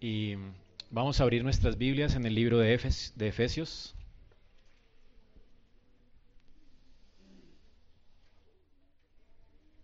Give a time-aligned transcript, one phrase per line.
[0.00, 0.36] y
[0.90, 2.78] vamos a abrir nuestras Biblias en el libro de,
[3.16, 3.94] de Efesios.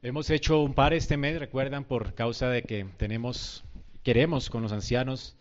[0.02, 3.64] Hemos hecho un par este mes, recuerdan, por causa de que tenemos,
[4.02, 5.36] queremos con los ancianos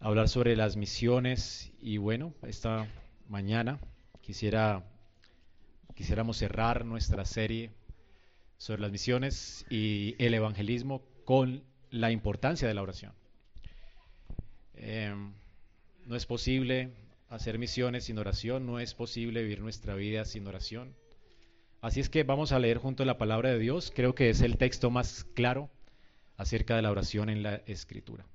[0.00, 2.88] hablar sobre las misiones y bueno, esta
[3.28, 3.78] mañana
[4.20, 4.82] quisiera
[5.94, 7.70] quisiéramos cerrar nuestra serie
[8.58, 13.12] sobre las misiones y el evangelismo con la importancia de la oración.
[14.76, 15.32] Em,
[16.06, 16.90] no es posible
[17.28, 20.94] hacer misiones sin oración, no es posible vivir nuestra vida sin oración.
[21.80, 24.56] Así es que vamos a leer junto la palabra de Dios, creo que es el
[24.56, 25.70] texto más claro
[26.36, 28.26] acerca de la oración en la escritura.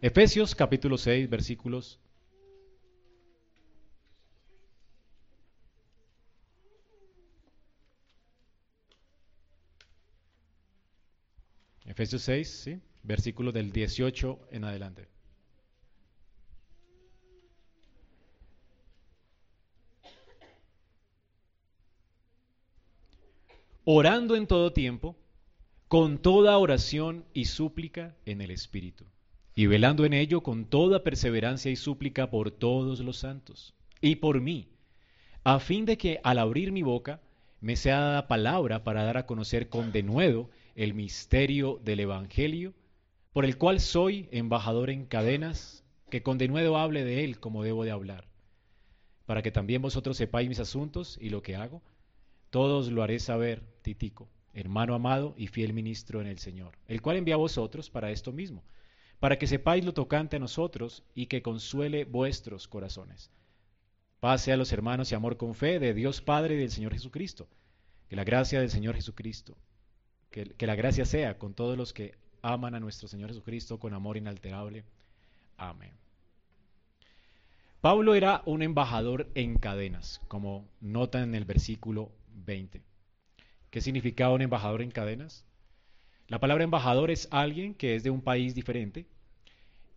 [0.00, 1.98] Efesios capítulo 6 versículos
[11.84, 12.80] Efesios 6, ¿sí?
[13.02, 15.08] versículo del 18 en adelante.
[23.90, 25.16] Orando en todo tiempo,
[25.88, 29.06] con toda oración y súplica en el Espíritu,
[29.54, 34.42] y velando en ello con toda perseverancia y súplica por todos los santos, y por
[34.42, 34.68] mí,
[35.42, 37.22] a fin de que al abrir mi boca
[37.62, 42.74] me sea dada palabra para dar a conocer con denuedo el misterio del Evangelio,
[43.32, 47.84] por el cual soy embajador en cadenas, que con denuedo hable de él como debo
[47.84, 48.28] de hablar,
[49.24, 51.80] para que también vosotros sepáis mis asuntos y lo que hago.
[52.50, 57.16] Todos lo haré saber, Titico, hermano amado y fiel ministro en el Señor, el cual
[57.16, 58.64] envía a vosotros para esto mismo,
[59.20, 63.30] para que sepáis lo tocante a nosotros y que consuele vuestros corazones.
[64.20, 67.48] Pase a los hermanos y amor con fe de Dios Padre y del Señor Jesucristo.
[68.08, 69.56] Que la gracia del Señor Jesucristo,
[70.30, 74.16] que, la gracia sea con todos los que aman a nuestro Señor Jesucristo con amor
[74.16, 74.84] inalterable.
[75.56, 75.92] Amén.
[77.80, 82.10] Pablo era un embajador en cadenas, como nota en el versículo
[82.44, 82.82] 20.
[83.70, 85.44] ¿Qué significaba un embajador en cadenas?
[86.26, 89.06] La palabra embajador es alguien que es de un país diferente,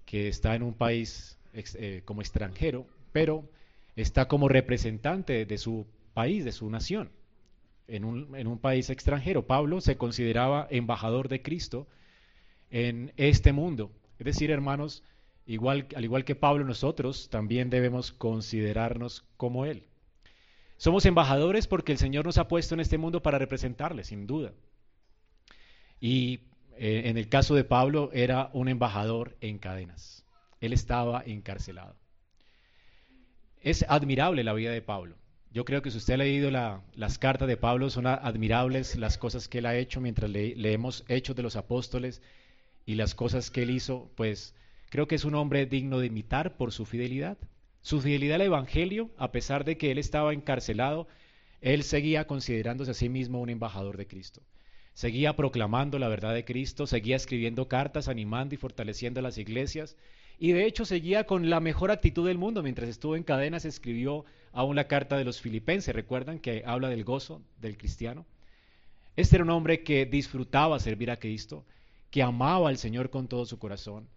[0.05, 3.49] que está en un país eh, como extranjero, pero
[3.95, 7.11] está como representante de su país, de su nación
[7.91, 8.05] en
[8.47, 9.45] un, país extranjero.
[9.45, 11.87] Pablo se consideraba embajador de Cristo
[12.69, 13.91] en este mundo.
[14.17, 15.03] Es decir, hermanos,
[15.45, 19.83] igual, al igual que Pablo, nosotros también debemos considerarnos como Él.
[20.81, 24.51] Somos embajadores porque el Señor nos ha puesto en este mundo para representarle, sin duda.
[25.99, 26.39] Y
[26.75, 30.25] eh, en el caso de Pablo era un embajador en cadenas.
[30.59, 31.95] Él estaba encarcelado.
[33.59, 35.17] Es admirable la vida de Pablo.
[35.51, 39.47] Yo creo que si usted ha leído las cartas de Pablo, son admirables las cosas
[39.47, 42.23] que él ha hecho mientras leemos Hechos de los Apóstoles
[42.87, 44.55] y las cosas que él hizo, pues
[44.89, 47.37] creo que es un hombre digno de imitar por su fidelidad.
[47.81, 51.07] Su fidelidad al Evangelio, a pesar de que él estaba encarcelado,
[51.61, 54.41] él seguía considerándose a sí mismo un embajador de Cristo.
[54.93, 59.97] Seguía proclamando la verdad de Cristo, seguía escribiendo cartas, animando y fortaleciendo las iglesias,
[60.37, 62.63] y de hecho seguía con la mejor actitud del mundo.
[62.63, 67.03] Mientras estuvo en cadenas escribió aún la carta de los filipenses, recuerdan que habla del
[67.03, 68.25] gozo del cristiano.
[69.15, 71.65] Este era un hombre que disfrutaba servir a Cristo,
[72.09, 74.07] que amaba al Señor con todo su corazón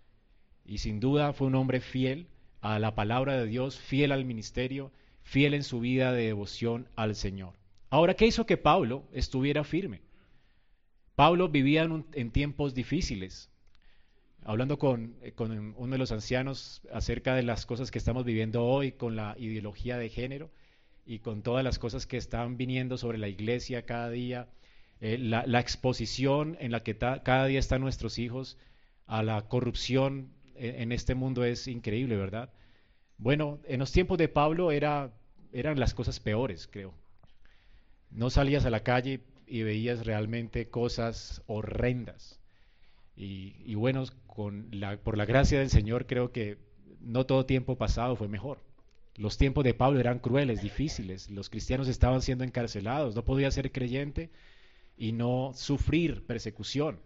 [0.66, 2.26] y sin duda fue un hombre fiel
[2.64, 4.91] a la palabra de Dios, fiel al ministerio,
[5.22, 7.52] fiel en su vida de devoción al Señor.
[7.91, 10.00] Ahora, ¿qué hizo que Pablo estuviera firme?
[11.14, 13.50] Pablo vivía en tiempos difíciles,
[14.44, 14.78] hablando
[15.20, 19.14] eh, con, uno de los ancianos acerca de las cosas que estamos viviendo hoy con
[19.14, 20.50] la ideología de género
[21.04, 24.48] y con todas las cosas que están viniendo sobre la iglesia cada día,
[25.02, 28.56] eh, la, exposición en la que cada día están nuestros hijos
[29.06, 32.53] a la corrupción en, este mundo es increíble, ¿verdad?
[33.19, 35.12] Bueno, en los tiempos de Pablo era,
[35.53, 36.94] eran las cosas peores, creo.
[38.10, 42.41] No salías a la calle y veías realmente cosas horrendas
[43.16, 46.58] y, bueno, con la, por la gracia del Señor creo que
[47.00, 48.58] no todo tiempo pasado fue mejor.
[49.17, 51.31] Los tiempos de Pablo eran crueles, difíciles.
[51.31, 53.14] Los cristianos estaban siendo encarcelados.
[53.14, 54.31] No podía ser creyente
[54.96, 56.99] y no sufrir persecución.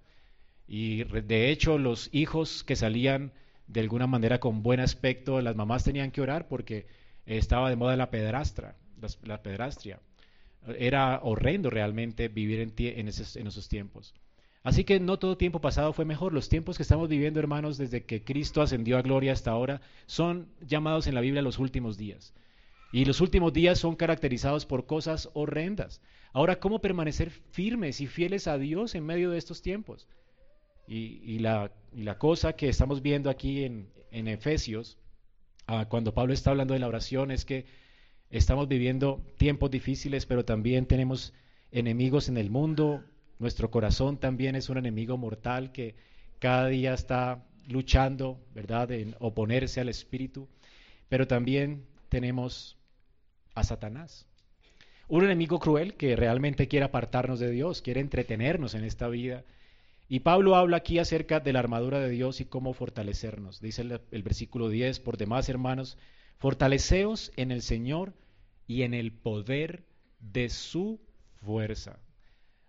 [0.69, 3.33] Y de hecho los hijos que salían
[3.67, 6.87] de alguna manera con buen aspecto, las mamás tenían que orar porque
[7.27, 8.77] estaba de moda la pedrastra,
[9.23, 10.01] la, pedrastria.
[10.79, 14.15] Era horrendo realmente vivir en, en esos tiempos.
[14.63, 16.35] Así que no todo tiempo pasado fue mejor.
[16.35, 20.49] Los tiempos que estamos viviendo, hermanos, desde que Cristo ascendió a gloria hasta ahora, son
[20.67, 22.35] llamados en la Biblia los últimos días.
[22.93, 26.03] Y los últimos días son caracterizados por cosas horrendas.
[26.33, 30.09] Ahora, ¿cómo permanecer firmes y fieles a Dios en medio de estos tiempos?
[30.89, 31.71] Y, la,
[32.19, 34.97] cosa que estamos viendo aquí en, Efesios,
[35.67, 37.67] ah, cuando Pablo está hablando de la oración, es que
[38.31, 41.35] estamos viviendo tiempos difíciles, pero también tenemos
[41.73, 43.05] enemigos en el mundo.
[43.39, 45.95] Nuestro corazón también es un enemigo mortal que
[46.39, 50.49] cada día está luchando, ¿verdad?, en oponerse al Espíritu.
[51.11, 52.79] Pero también tenemos
[53.55, 54.27] a Satanás.
[55.07, 59.45] Un enemigo cruel que realmente quiere apartarnos de Dios, quiere entretenernos en esta vida
[60.09, 63.61] y Pablo habla aquí acerca de la armadura de Dios y cómo fortalecernos.
[63.61, 65.99] Dice el, versículo 10, por demás hermanos,
[66.39, 68.15] fortaleceos en el Señor
[68.67, 69.85] y en el poder
[70.21, 70.99] de su
[71.45, 71.99] fuerza.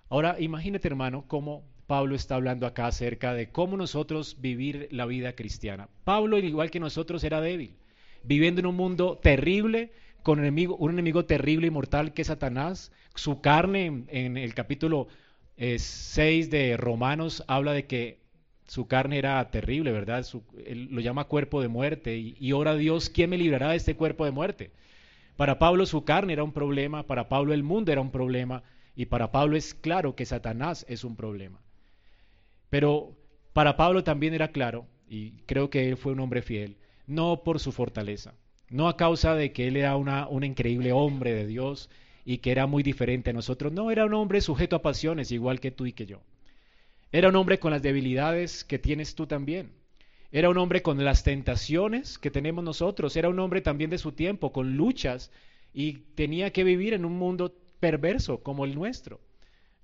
[0.09, 5.33] Ahora, imagínate hermano cómo Pablo está hablando acá acerca de cómo nosotros vivir la vida
[5.33, 5.88] cristiana.
[6.03, 7.77] Pablo, igual que nosotros, era débil,
[8.21, 9.94] viviendo en un mundo terrible,
[10.24, 12.92] con un enemigo, terrible y mortal que es Satanás.
[13.15, 15.07] Su carne, en, en el capítulo
[15.59, 18.19] 6 de Romanos habla de que
[18.67, 20.25] su carne era terrible, ¿verdad?
[20.65, 23.95] él lo llama cuerpo de muerte y, ora a Dios, ¿quién me librará de este
[23.95, 24.71] cuerpo de muerte?
[25.35, 28.63] Para Pablo su carne era un problema, para Pablo el mundo era un problema
[28.95, 31.59] y para Pablo es claro que Satanás es un problema.
[32.69, 33.17] Pero
[33.51, 36.77] para Pablo también era claro, y creo que él fue un hombre fiel,
[37.07, 38.35] no por su fortaleza,
[38.69, 41.89] no a causa de que él era un increíble hombre de Dios,
[42.25, 43.71] y que era muy diferente a nosotros.
[43.71, 46.21] No, era un hombre sujeto a pasiones, igual que tú y que yo.
[47.12, 49.71] Era un hombre con las debilidades que tienes tú también.
[50.31, 53.16] Era un hombre con las tentaciones que tenemos nosotros.
[53.16, 55.31] Era un hombre también de su tiempo, con luchas,
[55.74, 59.19] y tenía que vivir en un mundo perverso como el nuestro.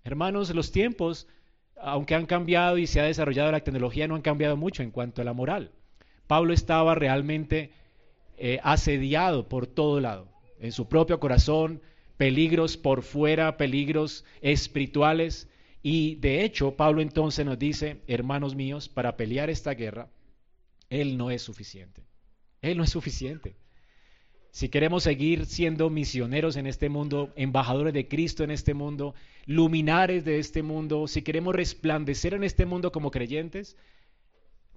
[0.04, 1.28] Hermanos, los tiempos,
[1.82, 5.22] aunque han cambiado y se ha desarrollado la tecnología, no han cambiado mucho en cuanto
[5.22, 5.72] a la moral.
[6.28, 7.72] Pablo estaba realmente
[8.38, 10.28] eh, asediado por todo lado,
[10.60, 11.82] en su propio corazón,
[12.18, 15.50] peligros por fuera, peligros espirituales.
[15.82, 20.10] Y de hecho, Pablo entonces nos dice, hermanos míos, para pelear esta guerra,
[20.90, 22.04] Él no es suficiente.
[22.62, 23.56] Él no es suficiente.
[24.52, 29.14] Si queremos seguir siendo misioneros en este mundo, embajadores de Cristo en este mundo,
[29.46, 33.76] luminares de este mundo, si queremos resplandecer en este mundo como creyentes,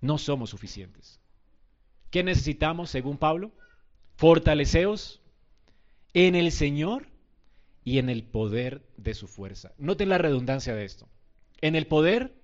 [0.00, 1.20] no somos suficientes.
[2.10, 3.52] ¿Qué necesitamos, según Pablo?
[4.16, 5.22] Fortaleceos
[6.12, 7.06] en el Señor
[7.88, 9.72] y en el poder de su fuerza.
[9.78, 11.08] Noten la redundancia de esto.
[11.62, 12.34] En el poder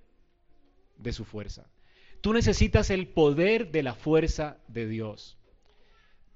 [0.97, 1.69] de su fuerza.
[2.21, 5.37] Tú necesitas el poder de la fuerza de Dios.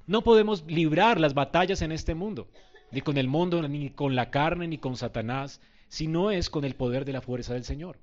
[0.05, 2.51] No podemos librar las batallas en este mundo,
[2.91, 6.63] ni con el mundo, ni con la carne, ni con Satanás, si no es con
[6.63, 7.97] el poder de la fuerza del Señor.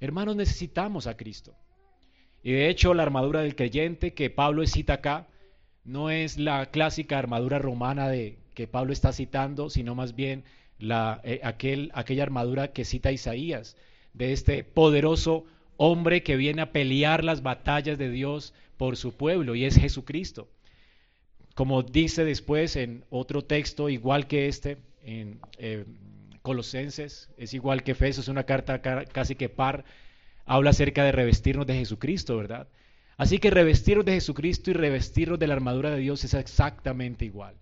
[0.00, 1.54] Hermanos, necesitamos a Cristo.
[2.42, 5.28] Y de hecho, la armadura del creyente que Pablo cita acá
[5.84, 10.44] no es la clásica armadura romana de que Pablo está citando, sino más bien
[10.78, 13.76] la, eh, aquel, aquella armadura que cita Isaías,
[14.12, 15.44] de este poderoso
[15.76, 20.48] hombre que viene a pelear las batallas de Dios por su pueblo, y es Jesucristo.
[21.54, 25.84] Como dice después en otro texto, igual que este, en eh,
[26.42, 29.84] Colosenses, es igual que Efesios, una carta casi que par,
[30.46, 32.68] habla acerca de revestirnos de Jesucristo, ¿verdad?
[33.16, 37.54] Así que revestirnos de Jesucristo y revestirnos de la armadura de Dios es exactamente igual.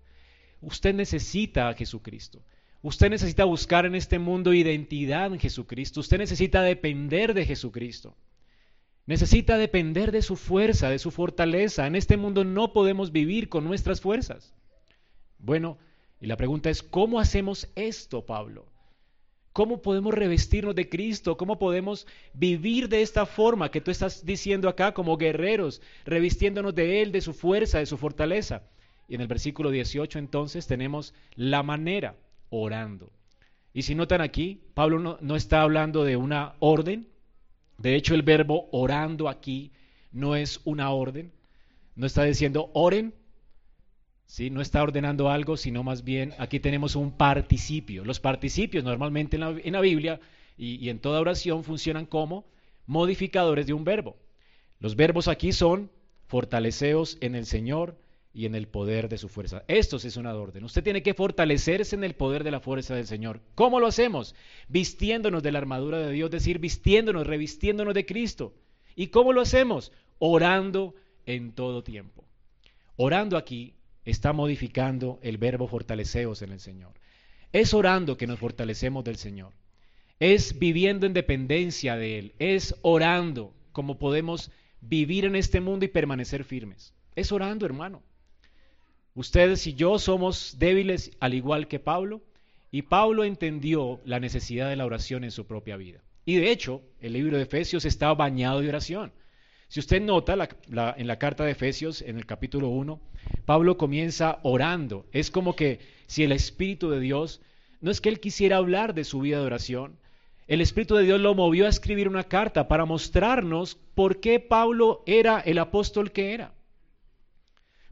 [0.61, 2.43] Usted necesita a Jesucristo.
[2.81, 5.99] Usted necesita buscar en este mundo identidad en Jesucristo.
[5.99, 8.15] Usted necesita depender de Jesucristo.
[9.05, 11.87] Necesita depender de su fuerza, de su fortaleza.
[11.87, 14.53] En este mundo no podemos vivir con nuestras fuerzas.
[15.39, 15.77] Bueno,
[16.21, 18.71] y la pregunta es, ¿cómo hacemos esto, Pablo?
[19.51, 21.37] ¿Cómo podemos revestirnos de Cristo?
[21.37, 27.01] ¿Cómo podemos vivir de esta forma que tú estás diciendo acá como guerreros, revistiéndonos de
[27.01, 28.63] Él, de su fuerza, de su fortaleza?
[29.09, 32.15] Y en el versículo 18 entonces tenemos la manera,
[32.49, 33.11] orando.
[33.73, 37.07] Y si notan aquí, Pablo no, está hablando de una orden.
[37.79, 39.71] De hecho, el verbo orando aquí
[40.11, 41.31] no es una orden.
[41.95, 43.15] No está diciendo oren.
[44.27, 44.51] ¿sí?
[44.51, 48.05] No está ordenando algo, sino más bien aquí tenemos un participio.
[48.05, 50.19] Los participios normalmente en la, Biblia
[50.55, 52.45] y, y en toda oración funcionan como
[52.85, 54.17] modificadores de un verbo.
[54.79, 55.89] Los verbos aquí son
[56.27, 57.97] fortaleceos en el Señor,
[58.33, 59.63] y en el poder de su fuerza.
[59.67, 60.63] Esto es una orden.
[60.63, 63.41] Usted tiene que fortalecerse en el poder de la fuerza del Señor.
[63.55, 64.35] ¿Cómo lo hacemos?
[64.67, 68.53] Vistiéndonos de la armadura de Dios, decir, vistiéndonos, revistiéndonos de Cristo.
[68.95, 69.91] ¿Y cómo lo hacemos?
[70.19, 70.95] Orando
[71.25, 72.25] en todo tiempo.
[72.97, 73.73] Orando aquí
[74.05, 76.93] está modificando el verbo fortaleceos en el Señor.
[77.51, 79.53] Es orando que nos fortalecemos del Señor.
[80.19, 82.33] Es viviendo en dependencia de Él.
[82.37, 86.93] Es orando como podemos vivir en este mundo y permanecer firmes.
[87.15, 88.03] Es orando, hermano.
[89.19, 92.21] Ustedes y yo somos débiles al igual que Pablo,
[92.71, 96.01] y Pablo entendió la necesidad de la oración en su propia vida.
[96.23, 99.11] Y de hecho, el libro de Efesios está bañado de oración.
[99.67, 100.37] Si usted nota
[100.95, 102.97] en la carta de Efesios, en el capítulo 1,
[103.43, 105.05] Pablo comienza orando.
[105.11, 107.41] Es como que si el Espíritu de Dios,
[107.81, 109.97] no es que él quisiera hablar de su vida de oración,
[110.47, 115.03] el Espíritu de Dios lo movió a escribir una carta para mostrarnos por qué Pablo
[115.05, 116.53] era el apóstol que era.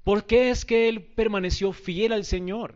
[0.07, 2.75] ¿Por qué es que él permaneció fiel al Señor?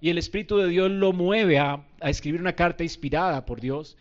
[0.00, 3.96] Y el Espíritu de Dios lo mueve a, escribir una carta inspirada por Dios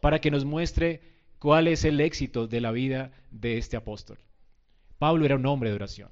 [0.00, 1.00] para que nos muestre
[1.38, 4.18] cuál es el éxito de la vida de este apóstol.
[4.98, 6.08] Pablo era un hombre de oración.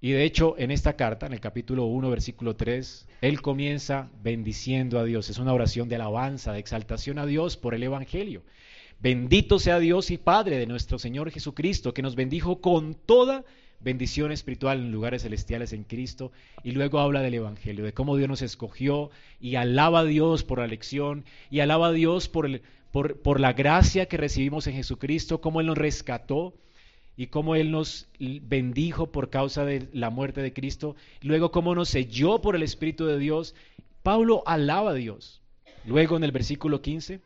[0.00, 4.98] Y de hecho, en esta carta, en el capítulo 1, versículo 3, él comienza bendiciendo
[4.98, 5.30] a Dios.
[5.30, 8.42] Es una oración de alabanza, de exaltación a Dios por el Evangelio.
[8.98, 13.44] Bendito sea Dios y Padre de nuestro Señor Jesucristo, que nos bendijo con toda
[13.80, 16.32] bendición espiritual en lugares celestiales en Cristo.
[16.62, 19.10] Y luego habla del Evangelio, de cómo Dios nos escogió
[19.40, 23.40] y alaba a Dios por la elección y alaba a Dios por, el, por, por
[23.40, 26.54] la gracia que recibimos en Jesucristo, cómo Él nos rescató
[27.16, 31.88] y cómo Él nos bendijo por causa de la muerte de Cristo, luego cómo nos
[31.88, 33.54] selló por el Espíritu de Dios.
[34.02, 35.42] Pablo alaba a Dios.
[35.84, 37.20] Luego en el versículo 15,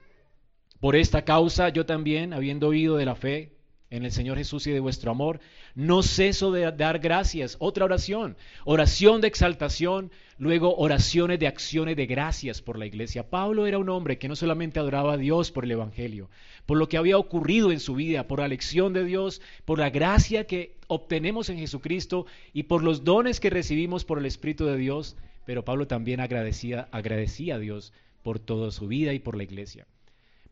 [0.80, 3.53] por esta causa yo también, habiendo oído de la fe
[3.94, 5.38] en el Señor Jesús y de vuestro amor,
[5.76, 7.56] no ceso de dar gracias.
[7.60, 13.30] Otra oración, oración de exaltación, luego oraciones de acciones de gracias por la iglesia.
[13.30, 16.28] Pablo era un hombre que no solamente adoraba a Dios por el Evangelio,
[16.66, 19.90] por lo que había ocurrido en su vida, por la lección de Dios, por la
[19.90, 24.76] gracia que obtenemos en Jesucristo y por los dones que recibimos por el Espíritu de
[24.76, 27.92] Dios, pero Pablo también agradecía, agradecía a Dios
[28.24, 29.86] por toda su vida y por la iglesia.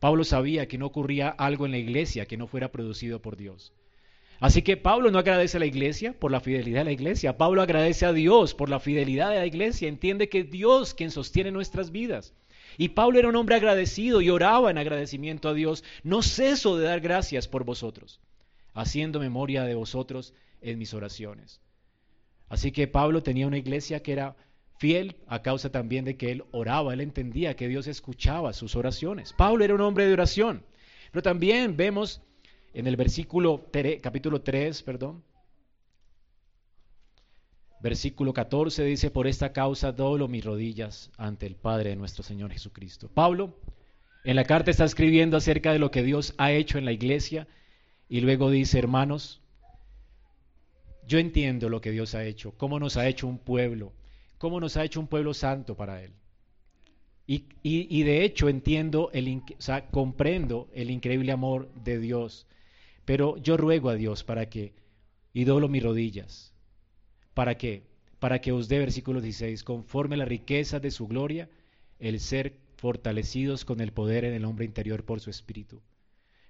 [0.02, 3.72] Pablo sabía que no ocurría algo en la iglesia que no fuera producido por Dios.
[4.40, 7.62] Así que Pablo no agradece a la iglesia por la fidelidad de la iglesia, Pablo
[7.62, 11.52] agradece a Dios por la fidelidad de la iglesia, entiende que es Dios quien sostiene
[11.52, 12.34] nuestras vidas.
[12.78, 16.86] Y Pablo era un hombre agradecido y oraba en agradecimiento a Dios, no ceso de
[16.86, 18.18] dar gracias por vosotros,
[18.74, 21.60] haciendo memoria de vosotros en mis oraciones.
[22.48, 24.34] Así que Pablo tenía una iglesia que era
[24.78, 29.32] fiel a causa también de que él oraba, él entendía que Dios escuchaba sus oraciones.
[29.32, 30.64] Pablo era un hombre de oración,
[31.10, 32.22] pero también vemos
[32.74, 33.66] en el versículo
[34.02, 35.22] capítulo 3, perdón,
[37.82, 42.52] versículo 14 dice, por esta causa doblo mis rodillas ante el Padre de nuestro Señor
[42.52, 43.08] Jesucristo.
[43.12, 43.58] Pablo
[44.24, 47.48] en la carta está escribiendo acerca de lo que Dios ha hecho en la iglesia
[48.08, 49.40] y luego dice, hermanos,
[51.08, 53.92] yo entiendo lo que Dios ha hecho, cómo nos ha hecho un pueblo,
[54.42, 56.10] cómo nos ha hecho un pueblo santo para Él.
[57.28, 62.48] Y, de hecho entiendo, el, o sea, comprendo el increíble amor de Dios,
[63.04, 64.74] pero yo ruego a Dios para que,
[65.32, 66.52] y doblo mis rodillas,
[67.34, 67.84] para que,
[68.18, 71.48] para que os dé, versículo 16, conforme a la riqueza de su gloria,
[72.00, 75.80] el ser fortalecidos con el poder en el hombre interior por su espíritu,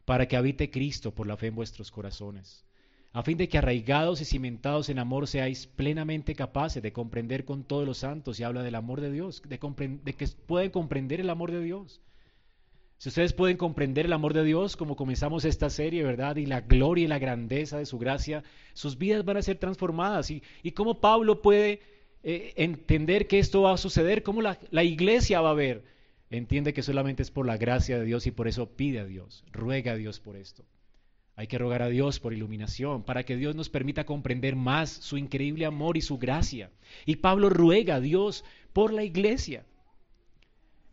[0.07, 2.65] para que habite Cristo por la fe en vuestros corazones
[3.13, 7.65] a fin de que arraigados y cimentados en amor seáis plenamente capaces de comprender con
[7.65, 11.51] todos los santos, y habla del amor de Dios, de, que pueden comprender el amor
[11.51, 12.01] de Dios.
[12.97, 16.37] Si ustedes pueden comprender el amor de Dios, como comenzamos esta serie, ¿verdad?
[16.37, 20.31] Y la gloria y la grandeza de su gracia, sus vidas van a ser transformadas.
[20.31, 21.81] ¿Y, y cómo Pablo puede
[22.23, 24.23] eh, entender que esto va a suceder?
[24.23, 25.83] ¿Cómo la, la iglesia va a ver?
[26.31, 29.45] Entiende que solamente es por la gracia de Dios y por eso pide a Dios,
[29.51, 30.65] ruega a Dios por esto.
[31.43, 35.17] Hay que rogar a Dios por iluminación, para que Dios nos permita comprender más su
[35.19, 36.71] increíble amor y su gracia.
[37.05, 39.67] Y Pablo ruega a Dios por la iglesia.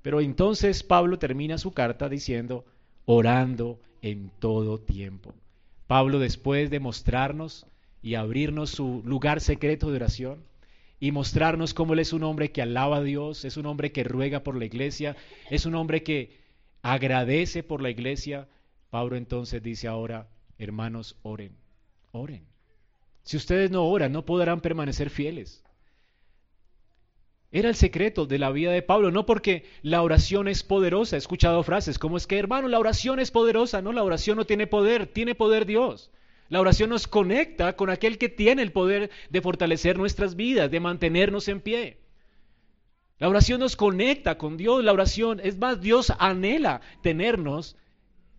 [0.02, 2.66] Pero entonces Pablo termina su carta diciendo,
[3.06, 5.36] orando en todo tiempo.
[5.86, 7.68] Pablo después de mostrarnos
[8.02, 10.44] y abrirnos su lugar secreto de oración
[11.00, 14.04] y mostrarnos cómo él es un hombre que alaba a Dios, es un hombre que
[14.04, 15.16] ruega por la iglesia,
[15.52, 16.40] es un hombre que
[16.82, 18.48] agradece por la iglesia,
[18.90, 20.28] Pablo entonces dice ahora,
[20.60, 21.56] hermanos, oren,
[22.12, 22.46] oren.
[23.24, 25.64] Si ustedes no oran, no podrán permanecer fieles.
[27.52, 31.16] Era el secreto de la vida de Pablo, no porque la oración es poderosa.
[31.16, 33.82] He escuchado frases como es que, hermano, la oración es poderosa.
[33.82, 36.12] No, la oración no tiene poder, tiene poder Dios.
[36.50, 40.80] La oración nos conecta con aquel que tiene el poder de fortalecer nuestras vidas, de
[40.80, 41.98] mantenernos en pie.
[43.18, 47.76] La oración nos conecta con Dios, la oración, es más, Dios anhela tenernos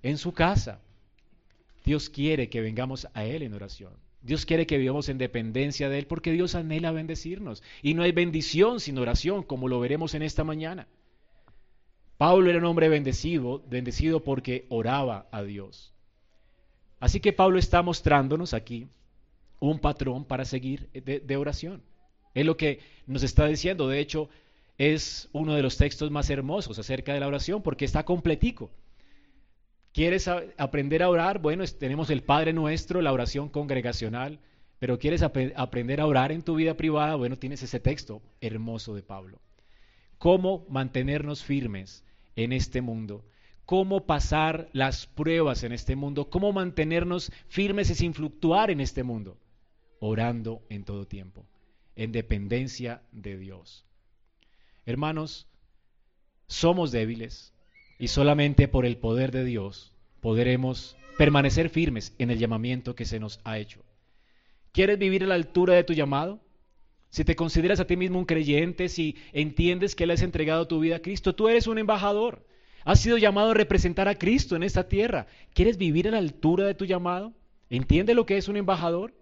[0.02, 0.80] en su casa.
[1.84, 3.92] Dios quiere que vengamos a Él en oración.
[4.22, 7.62] Dios quiere que vivamos en dependencia de Él porque Dios anhela bendecirnos.
[7.82, 10.88] Y no hay bendición sin oración, como lo veremos en esta mañana.
[12.18, 15.94] Pablo era un hombre bendecido, bendecido porque oraba a Dios.
[16.98, 18.88] Así que Pablo está mostrándonos aquí
[19.58, 21.82] un patrón para seguir de, oración.
[22.34, 23.88] Es lo que nos está diciendo.
[23.88, 24.28] De hecho,
[24.76, 28.70] es uno de los textos más hermosos acerca de la oración porque está completico.
[29.92, 31.40] ¿Quieres aprender a orar?
[31.40, 34.38] Bueno, tenemos el Padre Nuestro, la oración congregacional,
[34.78, 37.16] pero ¿quieres aprender a orar en tu vida privada?
[37.16, 39.40] Bueno, tienes ese texto hermoso de Pablo.
[40.18, 42.04] ¿Cómo mantenernos firmes
[42.36, 43.24] en este mundo?
[43.66, 46.30] ¿Cómo pasar las pruebas en este mundo?
[46.30, 49.38] ¿Cómo mantenernos firmes y sin fluctuar en este mundo?
[49.98, 51.46] Orando en todo tiempo,
[51.96, 53.84] en dependencia de Dios.
[54.86, 55.46] Hermanos,
[56.46, 57.52] somos débiles,
[58.00, 63.20] y solamente por el poder de Dios podremos permanecer firmes en el llamamiento que se
[63.20, 63.84] nos ha hecho.
[64.72, 66.40] ¿Quieres vivir a la altura de tu llamado?
[67.10, 70.80] Si te consideras a ti mismo un creyente, si entiendes que le has entregado tu
[70.80, 72.46] vida a Cristo, tú eres un embajador.
[72.84, 75.26] Has sido llamado a representar a Cristo en esta tierra.
[75.52, 77.34] ¿Quieres vivir a la altura de tu llamado?
[77.68, 79.12] ¿Entiende lo que es un embajador?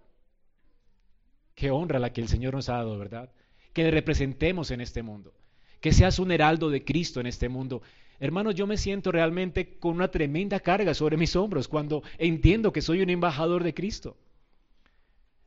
[1.57, 3.33] Qué honra la que el Señor nos ha dado, ¿verdad?
[3.73, 5.35] Que le representemos en este mundo.
[5.81, 7.83] Que seas un heraldo de Cristo en este mundo.
[8.21, 12.83] Hermanos, yo me siento realmente con una tremenda carga sobre mis hombros cuando entiendo que
[12.83, 14.17] soy un embajador de Cristo.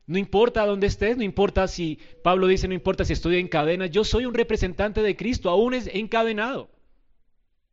[0.06, 3.86] No importa dónde estés, no importa si, Pablo dice, no importa si estoy en cadena,
[3.86, 6.70] yo soy un representante de Cristo, aún encadenado.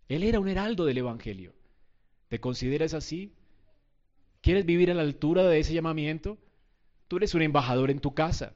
[0.09, 1.53] Él era un heraldo del Evangelio.
[2.27, 3.33] ¿Te consideras así?
[4.41, 6.37] ¿Quieres vivir a la altura de ese llamamiento?
[7.07, 8.53] Tú eres un embajador en tu casa.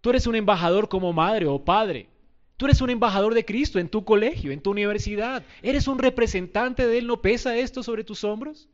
[0.00, 2.08] Tú eres un embajador como madre o padre.
[2.56, 5.44] Tú eres un embajador de Cristo en tu colegio, en tu universidad.
[5.62, 7.06] Eres un representante de Él.
[7.06, 8.68] ¿No pesa esto sobre tus hombros?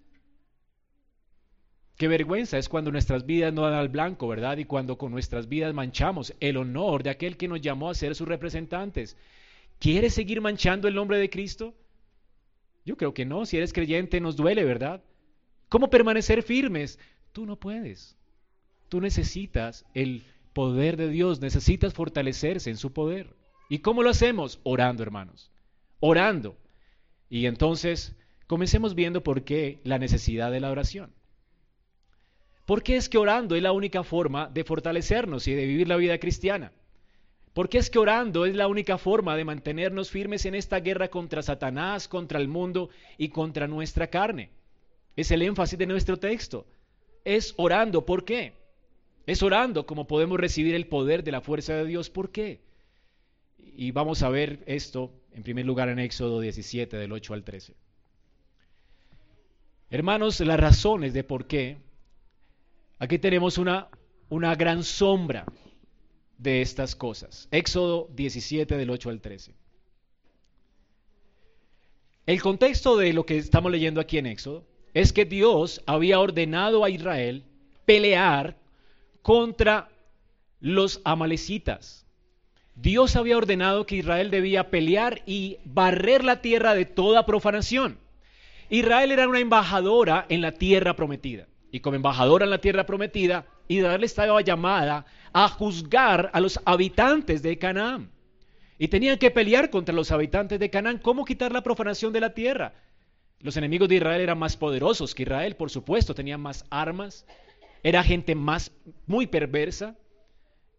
[1.97, 4.59] Qué vergüenza es cuando nuestras vidas no dan al blanco, ¿verdad?
[4.59, 8.15] Y cuando con nuestras vidas manchamos el honor de aquel que nos llamó a ser
[8.15, 9.17] sus representantes.
[9.81, 11.75] ¿Quieres seguir manchando el nombre de Cristo?
[12.85, 13.47] Yo creo que no.
[13.47, 15.03] Si eres creyente nos duele, ¿verdad?
[15.69, 16.99] ¿Cómo permanecer firmes?
[17.33, 18.17] Tú no puedes.
[18.89, 23.35] Tú necesitas el poder de Dios, necesitas fortalecerse en su poder.
[23.69, 24.61] ¿Y cómo lo hacemos?
[24.63, 25.51] Orando, hermanos.
[26.01, 26.57] Orando.
[27.29, 31.13] Y entonces, comencemos viendo por qué la necesidad de la oración.
[32.65, 35.97] ¿Por qué es que orando es la única forma de fortalecernos y de vivir la
[35.97, 36.73] vida cristiana?
[37.55, 41.09] ¿Por qué es que orando es la única forma de mantenernos firmes en esta guerra
[41.09, 44.51] contra Satanás, contra el mundo y contra nuestra carne?
[45.16, 46.66] Es el énfasis de nuestro texto.
[47.25, 48.07] Es orando.
[48.07, 48.53] ¿Por qué?
[49.27, 52.11] Es orando como podemos recibir el poder de la fuerza de Dios.
[52.11, 52.61] ¿Por qué?
[53.81, 57.77] Y vamos a ver esto en primer lugar en Éxodo 17, del 8 al 13.
[59.88, 61.77] Hermanos, las razones de por qué,
[62.99, 63.87] aquí tenemos una,
[64.31, 65.47] una gran sombra
[66.38, 67.47] de estas cosas.
[67.53, 69.55] Éxodo 17, del 8 al 13.
[72.27, 76.83] El contexto de lo que estamos leyendo aquí en Éxodo es que Dios había ordenado
[76.83, 77.45] a Israel
[77.85, 78.59] pelear
[79.23, 79.88] contra
[80.59, 82.08] los amalecitas.
[82.81, 87.99] Dios había ordenado que Israel debía pelear y barrer la tierra de toda profanación.
[88.71, 91.49] Israel era una embajadora en la tierra prometida.
[91.73, 97.43] Y como embajadora en la tierra prometida, Israel estaba llamada a juzgar a los habitantes
[97.43, 98.12] de Canaán.
[98.79, 100.99] Y tenían que pelear contra los habitantes de Canaán.
[100.99, 102.75] ¿Cómo quitar la profanación de la tierra?
[103.41, 107.27] Los enemigos de Israel eran más poderosos que Israel, por supuesto, tenían más armas.
[107.83, 108.71] Era gente más
[109.07, 109.97] muy perversa.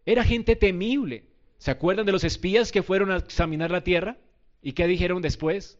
[0.06, 1.29] Era gente temible.
[1.60, 4.16] ¿Se acuerdan de los espías que fueron a examinar la tierra?
[4.62, 5.78] ¿Y qué dijeron después?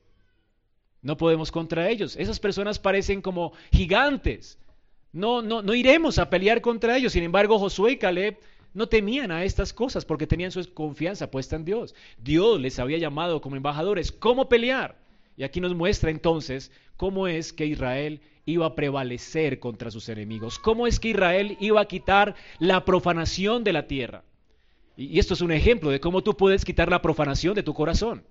[1.00, 2.16] No podemos contra ellos.
[2.16, 4.58] Esas personas parecen como gigantes.
[5.10, 7.14] No, no, no iremos a pelear contra ellos.
[7.14, 8.36] Sin embargo, Josué y Caleb
[8.74, 11.94] no temían a estas cosas porque tenían su confianza puesta en Dios.
[12.18, 14.12] Dios les había llamado como embajadores.
[14.12, 14.98] ¿Cómo pelear?
[15.38, 20.58] Y aquí nos muestra entonces cómo es que Israel iba a prevalecer contra sus enemigos.
[20.58, 24.24] Cómo es que Israel iba a quitar la profanación de la tierra.
[25.00, 28.22] Y esto es un ejemplo de cómo tú puedes quitar la profanación de tu corazón.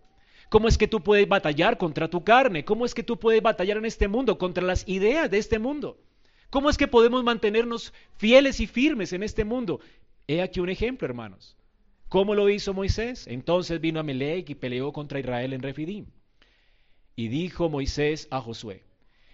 [0.49, 2.63] ¿Cómo es que tú puedes batallar contra tu carne?
[2.63, 5.97] ¿Cómo es que tú puedes batallar en este mundo contra las ideas de este mundo?
[6.51, 9.79] ¿Cómo es que podemos mantenernos fieles y firmes en este mundo?
[10.27, 11.57] He aquí un ejemplo, hermanos.
[12.07, 13.25] ¿Cómo lo hizo Moisés?
[13.25, 16.05] Entonces vino Amalek y peleó contra Israel en Refidim.
[17.15, 18.83] Y dijo Moisés a Josué,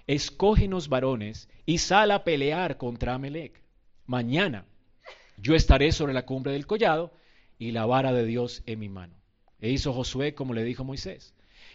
[0.07, 3.61] escógenos varones y sal a pelear contra Amalek.
[4.05, 4.65] Mañana
[5.37, 7.11] yo estaré sobre la cumbre del collado
[7.57, 9.15] y la vara de Dios en mi mano.
[9.59, 11.33] E hizo Josué como le dijo Moisés,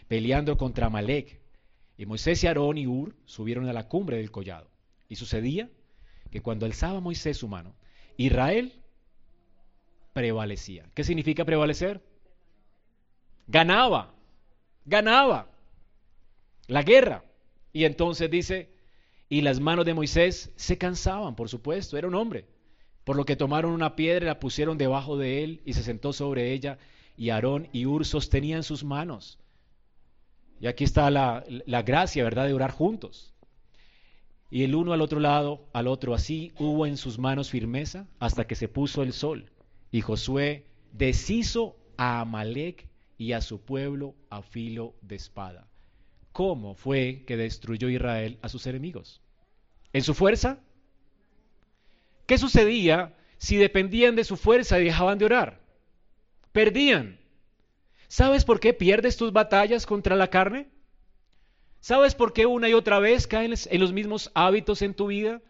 [0.09, 1.41] peleando contra Amalek.
[1.97, 4.71] Y Moisés y Aarón y Ur subieron a la cumbre del collado.
[5.09, 5.69] Y sucedía
[6.31, 7.75] que cuando alzaba Moisés su mano,
[8.17, 8.73] Israel
[10.13, 10.89] prevalecía.
[10.95, 12.03] ¿Qué significa prevalecer?
[13.47, 14.15] Ganaba,
[14.85, 15.51] ganaba
[16.69, 17.25] la guerra.
[17.73, 18.71] Y entonces dice,
[19.29, 22.47] y las manos de Moisés se cansaban, por supuesto, era un hombre.
[23.05, 26.53] Por lo que tomaron una piedra la pusieron debajo de él y se sentó sobre
[26.53, 26.79] ella
[27.17, 29.39] y Aarón y Ur sostenían sus manos.
[30.61, 33.35] Y aquí está la, la gracia, ¿verdad?, de orar juntos.
[34.51, 36.15] y el uno al otro lado, al otro.
[36.15, 39.51] Así hubo en sus manos firmeza hasta que se puso el sol.
[39.93, 45.69] Y Josué deshizo a Amalek y a su pueblo a filo de espada.
[46.33, 49.21] ¿Cómo fue que destruyó Israel a sus enemigos?
[49.93, 50.61] ¿En su fuerza?
[52.31, 55.59] ¿Qué sucedía si dependían de su fuerza y dejaban de orar?
[56.53, 57.19] Perdían.
[58.07, 60.69] ¿Sabes por qué pierdes tus batallas contra la carne?
[61.81, 65.43] ¿Sabes por qué una y otra vez caes en los mismos hábitos en tu vida?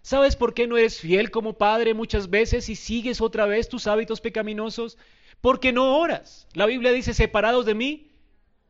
[0.00, 3.86] ¿Sabes por qué no eres fiel como padre muchas veces y sigues otra vez tus
[3.86, 4.96] hábitos pecaminosos?
[5.42, 6.48] Porque no oras.
[6.54, 8.12] La Biblia dice, separados de mí,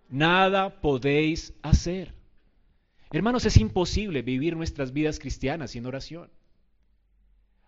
[0.09, 2.15] nada podéis hacer.
[3.13, 6.33] Hermanos, es imposible vivir nuestras vidas cristianas sin oración.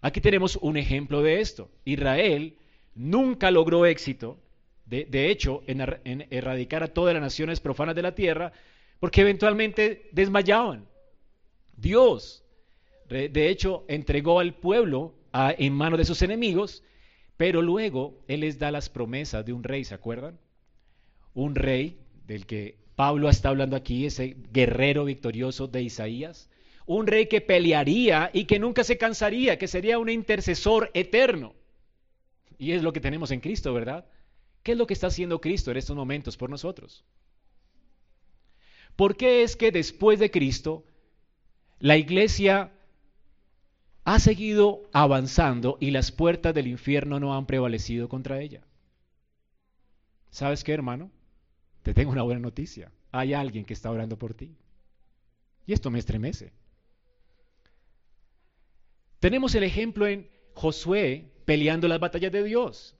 [0.06, 1.68] Aquí tenemos un ejemplo de esto.
[1.84, 2.56] Israel
[2.94, 4.38] nunca logró éxito,
[4.84, 8.52] de, hecho, en, en erradicar a todas las naciones profanas de la tierra,
[9.00, 10.86] porque eventualmente desmayaban.
[11.76, 12.44] Dios,
[13.08, 16.84] de hecho, entregó al pueblo en manos de sus enemigos,
[17.36, 20.38] pero luego Él les da las promesas de un rey, ¿se acuerdan?
[21.34, 26.48] Un rey del que Pablo está hablando aquí, ese guerrero victorioso de Isaías,
[26.86, 31.54] un rey que pelearía y que nunca se cansaría, que sería un intercesor eterno.
[32.58, 34.06] Y es lo que tenemos en Cristo, ¿verdad?
[34.62, 37.04] ¿Qué es lo que está haciendo Cristo en estos momentos por nosotros?
[38.94, 40.84] ¿Por qué es que después de Cristo
[41.78, 42.72] la iglesia
[44.04, 48.62] ha seguido avanzando y las puertas del infierno no han prevalecido contra ella?
[50.30, 51.10] ¿Sabes qué, hermano?
[51.82, 52.90] Te tengo una buena noticia.
[53.12, 54.56] Hay alguien que está orando por ti.
[55.66, 56.52] Y esto me estremece.
[59.26, 62.94] Tenemos el ejemplo en Josué peleando las batallas de Dios.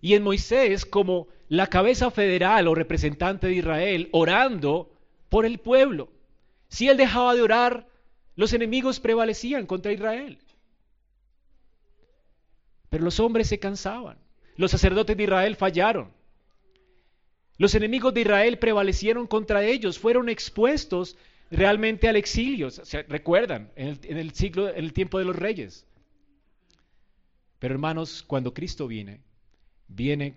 [0.00, 4.90] Y en Moisés como la cabeza federal o representante de Israel orando
[5.28, 6.08] por el pueblo.
[6.68, 7.86] Si él dejaba de orar,
[8.34, 10.38] los enemigos prevalecían contra Israel.
[12.88, 14.16] Pero los hombres se cansaban.
[14.56, 16.12] Los sacerdotes de Israel fallaron.
[17.58, 21.18] Los enemigos de Israel prevalecieron contra ellos, fueron expuestos
[21.50, 22.70] realmente al exilio.
[22.70, 23.70] ¿Se recuerdan?
[23.76, 25.86] En el, en el siglo, en el tiempo de los reyes.
[27.58, 29.20] Pero hermanos, cuando Cristo viene,
[29.88, 30.36] viene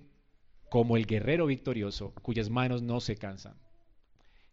[0.69, 3.55] como el guerrero victorioso cuyas manos no se cansan.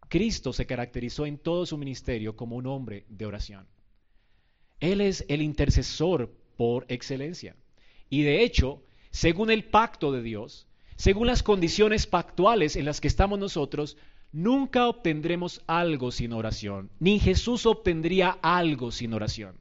[0.09, 3.67] Cristo se caracterizó en todo su ministerio como un hombre de oración.
[4.79, 7.55] Él es el intercesor por excelencia.
[8.09, 13.07] Y de hecho, según el pacto de Dios, según las condiciones pactuales en las que
[13.07, 13.97] estamos nosotros,
[14.31, 19.55] nunca obtendremos algo sin oración, ni Jesús obtendría algo sin oración.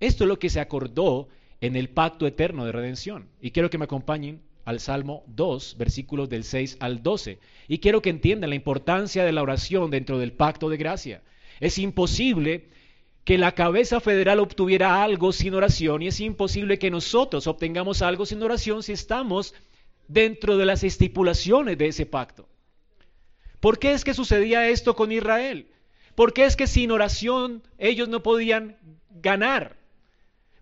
[0.00, 1.28] Esto es lo que se acordó
[1.60, 3.28] en el pacto eterno de redención.
[3.40, 7.38] Y quiero que me acompañen al Salmo 2, versículos del 6 al 12.
[7.68, 11.22] Y quiero que entiendan la importancia de la oración dentro del pacto de gracia.
[11.58, 12.68] Es imposible
[13.24, 18.24] que la cabeza federal obtuviera algo sin oración y es imposible que nosotros obtengamos algo
[18.24, 19.54] sin oración si estamos
[20.06, 22.48] dentro de las estipulaciones de ese pacto.
[23.60, 25.68] ¿Por qué es que sucedía esto con Israel?
[26.14, 28.76] ¿Por qué es que sin oración ellos no podían
[29.10, 29.76] ganar?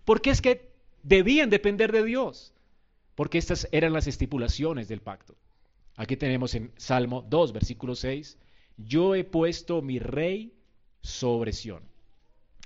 [0.05, 0.69] ¿Por qué es que
[1.03, 2.53] debían depender de Dios?
[3.17, 5.35] porque estas eran las estipulaciones del pacto.
[5.95, 8.37] Aquí tenemos en Salmo 2, versículo 6,
[8.77, 10.53] yo he puesto mi rey
[11.01, 11.81] sobre Sión,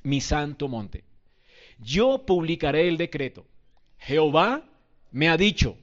[0.04, 1.06] mi santo monte.
[1.80, 3.46] Yo publicaré el decreto.
[3.98, 4.66] Jehová
[5.12, 5.78] me ha dicho.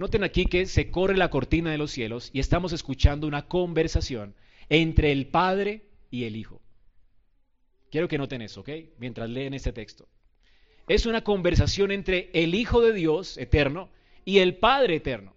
[0.00, 4.34] Noten aquí que se corre la cortina de los cielos y estamos escuchando una conversación
[4.70, 6.62] entre el Padre y el Hijo.
[7.90, 8.70] Quiero que noten eso, ¿ok?
[8.96, 10.08] Mientras leen este texto
[10.88, 13.90] es una conversación entre el Hijo de Dios eterno
[14.24, 15.34] y el Padre eterno.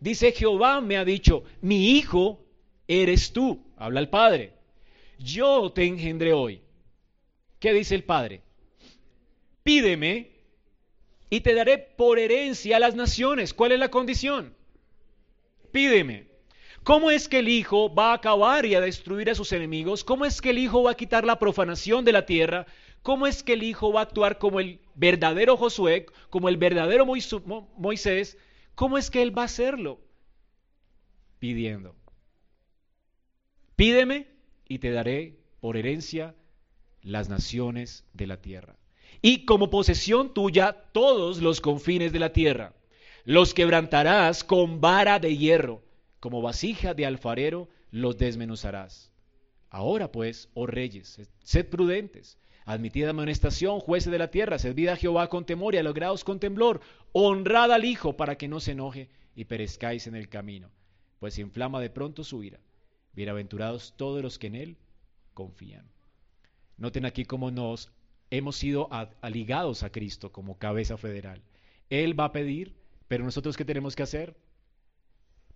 [0.00, 2.44] Dice Jehová me ha dicho, mi Hijo
[2.86, 4.52] eres tú, habla el Padre.
[5.18, 6.60] Yo te engendré hoy.
[7.58, 8.42] ¿Qué dice el Padre?
[9.62, 10.37] Pídeme
[11.30, 13.54] y te daré por herencia a las naciones.
[13.54, 14.54] ¿Cuál es la condición?
[15.72, 16.28] Pídeme.
[16.84, 20.04] ¿Cómo es que el Hijo va a acabar y a destruir a sus enemigos?
[20.04, 22.66] ¿Cómo es que el Hijo va a quitar la profanación de la tierra?
[23.02, 27.04] ¿Cómo es que el Hijo va a actuar como el verdadero Josué, como el verdadero
[27.04, 28.38] Moisés?
[28.74, 30.00] ¿Cómo es que Él va a hacerlo?
[31.38, 31.94] Pidiendo.
[33.76, 34.28] Pídeme
[34.66, 36.34] y te daré por herencia
[37.02, 38.77] las naciones de la tierra.
[39.20, 42.74] Y como posesión tuya todos los confines de la tierra.
[43.24, 45.82] Los quebrantarás con vara de hierro,
[46.20, 49.10] como vasija de alfarero los desmenuzarás.
[49.70, 55.30] Ahora pues, oh reyes, sed prudentes Admitid amonestación, jueces de la tierra, servid a Jehová
[55.30, 59.46] con temor y alograos con temblor, honrad al Hijo para que no se enoje y
[59.46, 60.70] perezcáis en el camino,
[61.18, 62.60] pues inflama de pronto su ira.
[63.14, 64.76] Bienaventurados todos los que en él
[65.32, 65.90] confían.
[66.76, 67.90] Noten aquí cómo nos
[68.30, 68.88] hemos sido
[69.20, 71.42] aligados a Cristo como cabeza federal.
[71.90, 72.74] Él va a pedir,
[73.08, 74.36] pero nosotros ¿qué tenemos que hacer?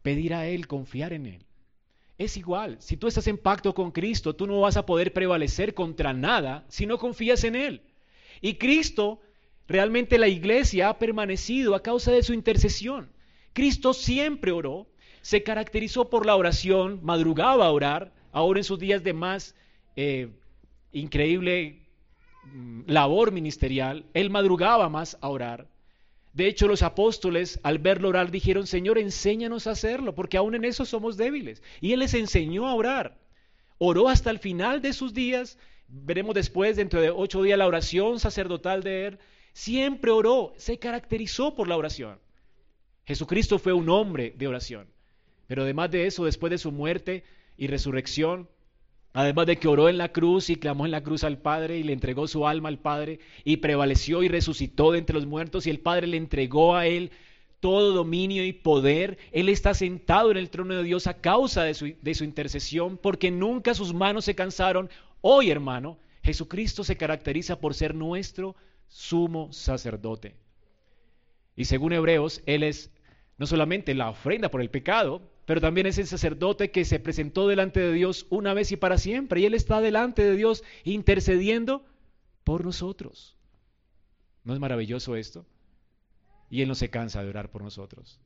[0.02, 1.44] Pedir a Él, confiar en Él.
[2.18, 5.74] Es igual, si tú estás en pacto con Cristo, tú no vas a poder prevalecer
[5.74, 7.82] contra nada si no confías en Él.
[8.40, 9.20] Y Cristo,
[9.68, 13.10] realmente la iglesia ha permanecido a causa de su intercesión.
[13.52, 14.86] Cristo siempre oró,
[15.20, 19.54] se caracterizó por la oración, madrugaba a orar, ahora en sus días de más
[19.96, 20.28] eh,
[20.92, 21.82] increíble
[22.86, 25.68] labor ministerial, él madrugaba más a orar.
[26.32, 30.64] De hecho, los apóstoles al verlo orar dijeron, Señor, enséñanos a hacerlo, porque aún en
[30.64, 31.62] eso somos débiles.
[31.80, 33.18] Y Él les enseñó a orar.
[33.78, 35.58] Oró hasta el final de sus días.
[35.88, 39.18] Veremos después, dentro de ocho días, la oración sacerdotal de Él.
[39.52, 42.18] Siempre oró, se caracterizó por la oración.
[43.04, 44.88] Jesucristo fue un hombre de oración.
[45.48, 47.24] Pero además de eso, después de su muerte
[47.58, 48.48] y resurrección,
[49.14, 51.82] Además de que oró en la cruz y clamó en la cruz al Padre y
[51.82, 55.70] le entregó su alma al Padre y prevaleció y resucitó de entre los muertos y
[55.70, 57.10] el Padre le entregó a él
[57.60, 59.18] todo dominio y poder.
[59.30, 62.96] Él está sentado en el trono de Dios a causa de su, de su intercesión
[62.96, 64.88] porque nunca sus manos se cansaron.
[65.20, 68.56] Hoy, hermano, Jesucristo se caracteriza por ser nuestro
[68.88, 70.34] sumo sacerdote.
[71.54, 72.90] Y según Hebreos, Él es
[73.36, 77.46] no solamente la ofrenda por el pecado, pero también es el sacerdote que se presentó
[77.46, 79.38] delante de Dios una vez y para siempre.
[79.38, 81.84] Y Él está delante de Dios intercediendo
[82.42, 83.36] por nosotros.
[84.44, 85.44] ¿No es maravilloso esto?
[86.48, 88.18] Y Él no se cansa de orar por nosotros.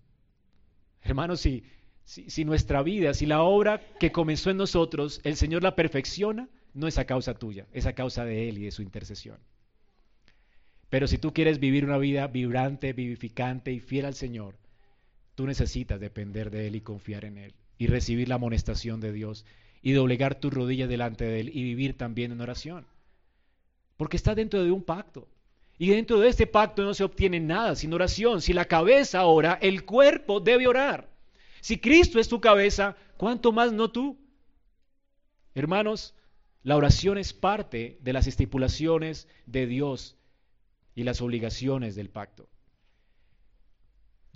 [1.02, 1.64] Hermanos, si,
[2.04, 6.86] si, nuestra vida, si la obra que comenzó en nosotros, el Señor la perfecciona, no
[6.86, 9.40] es a causa tuya, es a causa de Él y de su intercesión.
[10.90, 14.54] Pero si tú quieres vivir una vida vibrante, vivificante y fiel al Señor,
[15.36, 19.44] Tú necesitas depender de Él y confiar en Él y recibir la amonestación de Dios
[19.82, 22.86] y doblegar tus rodillas delante de Él y vivir también en oración.
[23.98, 25.28] Porque está dentro de un pacto.
[25.78, 28.40] Y dentro de este pacto no se obtiene nada sin oración.
[28.40, 31.10] Si la cabeza ora, el cuerpo debe orar.
[31.60, 34.16] Si Cristo es tu cabeza, ¿cuánto más no tú?
[35.54, 36.14] Hermanos,
[36.62, 40.16] la oración es parte de las estipulaciones de Dios
[40.94, 42.48] y las obligaciones del pacto.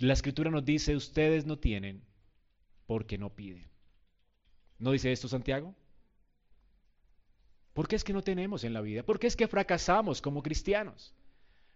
[0.01, 2.01] La escritura nos dice, ustedes no tienen
[2.87, 3.69] porque no piden.
[4.79, 5.75] ¿No dice esto Santiago?
[7.73, 9.03] ¿Por qué es que no tenemos en la vida?
[9.03, 11.13] ¿Por qué es que fracasamos como cristianos?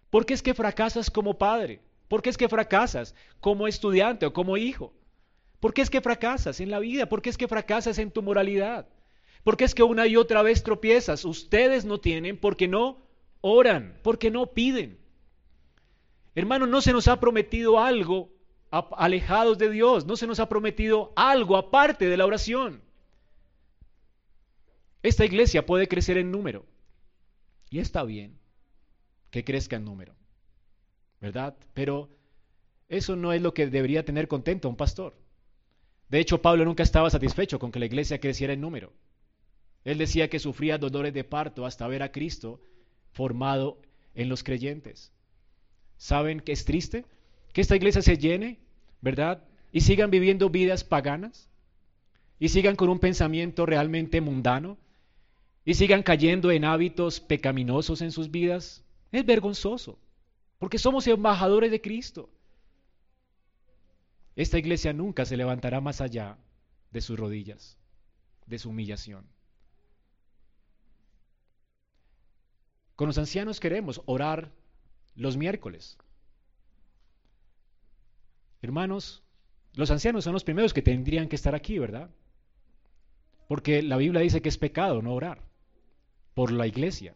[0.09, 1.81] ¿Por qué es que fracasas como padre?
[2.07, 4.91] ¿Por qué es que fracasas como estudiante o como hijo?
[5.59, 7.07] ¿Por qué es que fracasas en la vida?
[7.07, 8.89] ¿Por qué es que fracasas en tu moralidad?
[9.43, 11.25] ¿Por qué es que una y otra vez tropiezas?
[11.25, 13.05] Ustedes no tienen porque no
[13.41, 15.04] oran, porque no piden.
[16.35, 18.29] Hermano, no se nos ha prometido algo
[18.69, 22.81] alejados de Dios, no se nos ha prometido algo aparte de la oración.
[25.01, 26.65] Esta iglesia puede crecer en número
[27.69, 28.37] y está bien
[29.29, 30.15] que crezca en número,
[31.21, 31.55] ¿verdad?
[31.73, 32.09] Pero
[32.89, 35.17] eso no es lo que debería tener contento un pastor.
[36.09, 38.93] De hecho, Pablo nunca estaba satisfecho con que la iglesia creciera en número.
[39.83, 42.61] Él decía que sufría dolores de parto hasta ver a Cristo
[43.11, 43.81] formado
[44.13, 45.14] en los creyentes.
[45.97, 47.05] ¿Saben que es triste?
[47.53, 48.59] Que esta iglesia se llene,
[49.01, 49.43] ¿verdad?
[49.71, 51.49] Y sigan viviendo vidas paganas.
[52.39, 54.77] Y sigan con un pensamiento realmente mundano.
[55.63, 58.83] Y sigan cayendo en hábitos pecaminosos en sus vidas.
[59.11, 59.97] Es vergonzoso.
[60.59, 62.29] Porque somos embajadores de Cristo.
[64.35, 66.37] Esta iglesia nunca se levantará más allá
[66.91, 67.77] de sus rodillas,
[68.45, 69.25] de su humillación.
[72.95, 74.51] Con los ancianos queremos orar
[75.15, 75.97] los miércoles.
[78.61, 79.23] Hermanos,
[79.73, 82.09] los ancianos son los primeros que tendrían que estar aquí, ¿verdad?
[83.47, 85.41] Porque la Biblia dice que es pecado no orar
[86.33, 87.15] por la iglesia.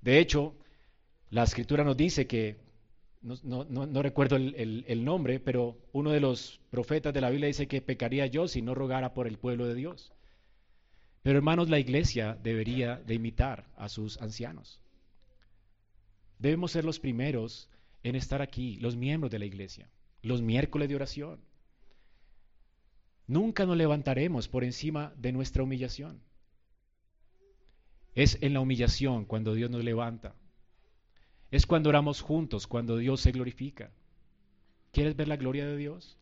[0.00, 0.54] De hecho,
[1.30, 2.58] la escritura nos dice que,
[3.22, 7.80] no, recuerdo el, el, nombre, pero uno de los profetas de la Biblia dice que
[7.80, 10.12] pecaría yo si no rogara por el pueblo de Dios.
[11.22, 14.81] Pero hermanos, la iglesia debería de imitar a sus ancianos.
[16.42, 17.68] Debemos ser los primeros
[18.02, 19.88] en estar aquí, los miembros de la iglesia,
[20.22, 21.38] los miércoles de oración.
[23.28, 26.20] Nunca nos levantaremos por encima de nuestra humillación.
[28.16, 30.34] Es en la humillación cuando Dios nos levanta.
[31.52, 33.92] Es cuando oramos juntos, cuando Dios se glorifica.
[34.90, 36.18] ¿Quieres ver la gloria de Dios?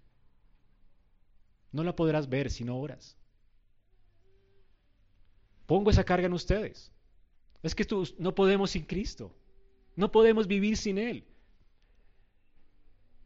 [1.73, 3.17] No la podrás ver si no oras.
[5.65, 6.93] Pongo esa carga en ustedes.
[7.63, 9.35] Es que tú, no podemos sin Cristo.
[10.01, 11.25] No podemos vivir sin Él.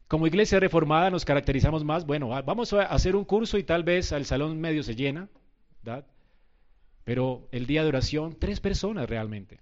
[0.09, 4.11] Como iglesia reformada nos caracterizamos más, bueno, vamos a hacer un curso y tal vez
[4.11, 5.29] el salón medio se llena,
[5.85, 6.05] ¿verdad?
[7.05, 9.61] Pero el día de oración, tres personas realmente.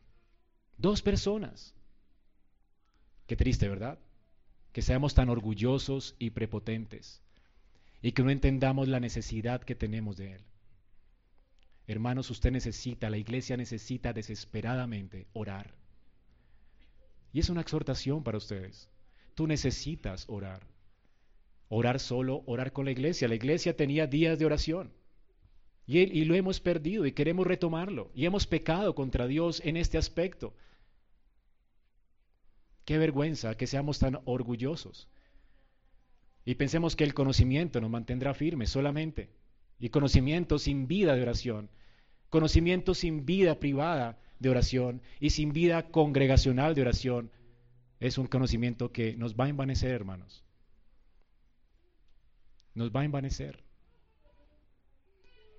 [0.78, 1.74] Dos personas.
[3.26, 3.98] Qué triste, ¿verdad?
[4.72, 7.20] Que seamos tan orgullosos y prepotentes
[8.00, 10.40] y que no entendamos la necesidad que tenemos de Él.
[11.86, 15.81] Hermanos, usted necesita, la iglesia necesita desesperadamente orar.
[17.32, 18.90] Y es una exhortación para ustedes.
[19.34, 20.66] Tú necesitas orar.
[21.68, 23.28] Orar solo, orar con la iglesia.
[23.28, 24.92] La iglesia tenía días de oración.
[25.86, 28.10] Y, y, lo hemos perdido y queremos retomarlo.
[28.14, 30.54] Y hemos pecado contra Dios en este aspecto.
[32.84, 35.08] Qué vergüenza que seamos tan orgullosos.
[36.44, 39.30] Y pensemos que el conocimiento nos mantendrá firmes solamente.
[39.78, 41.70] Y conocimiento sin vida de oración.
[42.28, 47.30] Conocimiento sin vida privada de oración y sin vida congregacional de oración
[48.00, 50.44] es un conocimiento que nos va a envanecer, hermanos.
[52.74, 53.62] Nos va a envanecer.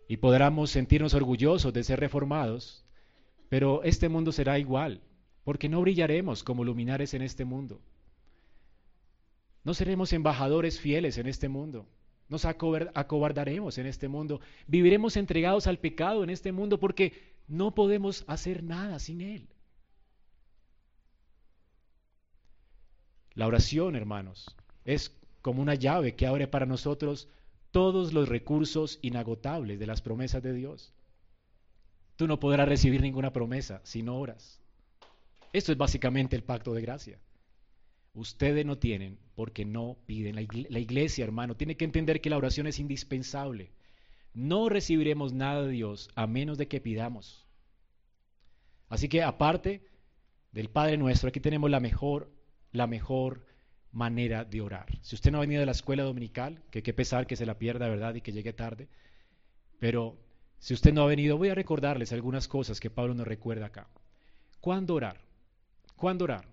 [0.10, 2.84] Y podremos sentirnos orgullosos de ser reformados,
[3.50, 5.02] pero este mundo será igual,
[5.46, 7.82] porque no brillaremos como luminares en este mundo.
[9.64, 11.88] No seremos embajadores fieles en este mundo.
[12.34, 14.42] Nos acobardaremos en este mundo.
[14.66, 17.14] Viviremos entregados al pecado en este mundo porque
[17.48, 19.48] no podemos hacer nada sin Él.
[23.36, 24.48] La oración, hermanos,
[24.84, 27.30] es como una llave que abre para nosotros
[27.70, 30.92] todos los recursos inagotables de las promesas de Dios.
[32.16, 34.60] Tú no podrás recibir ninguna promesa si no oras.
[35.52, 37.20] Esto es básicamente el pacto de gracia.
[38.14, 40.36] Ustedes no tienen porque no piden.
[40.36, 43.72] La iglesia, hermano, tiene que entender que la oración es indispensable.
[44.34, 47.48] No recibiremos nada de Dios a menos de que pidamos.
[48.90, 49.88] Así que aparte
[50.52, 52.32] del Padre nuestro, aquí tenemos la mejor,
[52.72, 53.46] la mejor
[53.92, 55.00] manera de orar.
[55.02, 57.58] Si usted no ha venido de la escuela dominical, que qué pesar que se la
[57.58, 58.14] pierda, ¿verdad?
[58.16, 58.90] Y que llegue tarde.
[59.80, 60.18] Pero
[60.60, 63.88] si usted no ha venido, voy a recordarles algunas cosas que Pablo nos recuerda acá.
[64.62, 65.20] ¿Cuándo orar?
[65.96, 66.53] ¿Cuándo orar?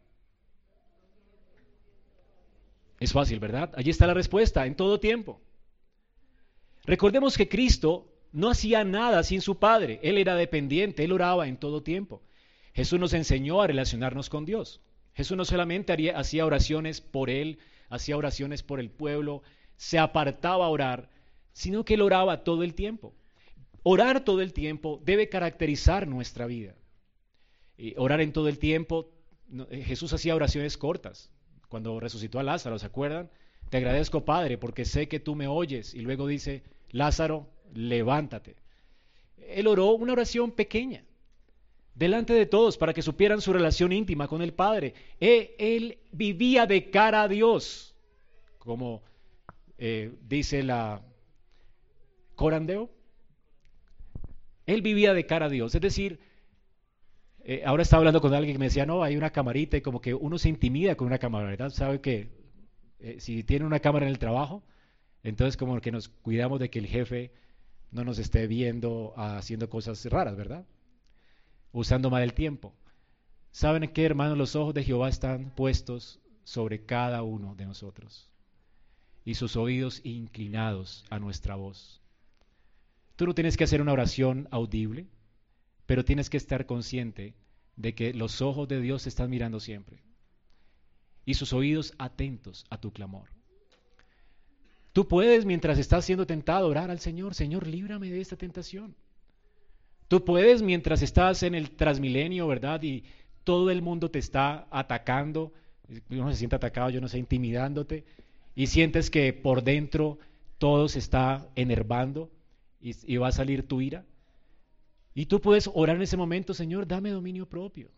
[3.00, 3.72] Es fácil, ¿verdad?
[3.74, 5.40] Allí está la respuesta, en todo tiempo.
[6.84, 11.56] Recordemos que Cristo no hacía nada sin su Padre, Él era dependiente, Él oraba en
[11.56, 12.22] todo tiempo.
[12.74, 14.80] Jesús nos enseñó a relacionarnos con Dios.
[15.14, 17.58] Jesús no solamente hacía oraciones por Él,
[17.88, 19.42] hacía oraciones por el pueblo,
[19.76, 21.08] se apartaba a orar,
[21.52, 23.14] sino que Él oraba todo el tiempo.
[23.82, 26.74] Orar todo el tiempo debe caracterizar nuestra vida.
[27.78, 29.10] Y orar en todo el tiempo,
[29.70, 31.30] eh, Jesús hacía oraciones cortas,
[31.70, 33.30] cuando resucitó a Lázaro, ¿se acuerdan?
[33.70, 35.94] Te agradezco, Padre, porque sé que tú me oyes.
[35.94, 38.56] Y luego dice, Lázaro, levántate.
[39.48, 41.04] Él oró una oración pequeña,
[41.94, 44.94] delante de todos, para que supieran su relación íntima con el Padre.
[45.20, 47.94] E, él, vivía de cara a Dios,
[48.58, 49.02] como
[49.78, 51.00] eh, dice la
[52.34, 52.90] Corandeo.
[54.66, 56.18] Él vivía de cara a Dios, es decir,
[57.44, 60.00] eh, ahora estaba hablando con alguien que me decía, no, hay una camarita y como
[60.00, 61.70] que uno se intimida con una cámara, ¿verdad?
[61.70, 62.28] Sabe que
[62.98, 64.62] eh, si tiene una cámara en el trabajo,
[65.22, 67.32] entonces como que nos cuidamos de que el jefe
[67.90, 70.66] no nos esté viendo haciendo cosas raras, ¿verdad?
[71.72, 72.74] Usando mal el tiempo.
[73.50, 74.38] ¿Saben qué, hermanos?
[74.38, 78.30] Los ojos de Jehová están puestos sobre cada uno de nosotros
[79.24, 82.00] y sus oídos inclinados a nuestra voz.
[83.16, 85.06] Tú no tienes que hacer una oración audible,
[85.90, 87.34] pero tienes que estar consciente
[87.74, 90.04] de que los ojos de Dios están mirando siempre
[91.24, 93.28] y sus oídos atentos a tu clamor.
[94.92, 98.94] Tú puedes, mientras estás siendo tentado, orar al Señor, Señor, líbrame de esta tentación.
[100.06, 102.80] Tú puedes, mientras estás en el transmilenio, ¿verdad?
[102.84, 103.02] Y
[103.42, 105.52] todo el mundo te está atacando,
[106.08, 108.04] uno se siente atacado, yo no sé, intimidándote,
[108.54, 110.20] y sientes que por dentro
[110.58, 112.30] todo se está enervando
[112.80, 114.04] y va a salir tu ira.
[115.14, 117.90] Y tú puedes orar en ese momento, Señor, dame dominio propio.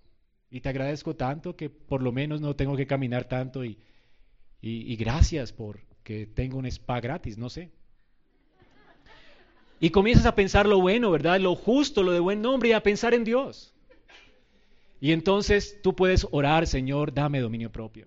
[0.50, 3.76] Y te agradezco tanto que por lo menos no tengo que caminar tanto y,
[4.96, 7.70] gracias por que tengo un spa gratis, no sé.
[9.80, 11.40] Y comienzas a pensar lo bueno, ¿verdad?
[11.40, 13.74] Lo justo, lo de buen nombre y a pensar en Dios.
[15.00, 18.06] Y entonces tú puedes orar, Señor, dame dominio propio.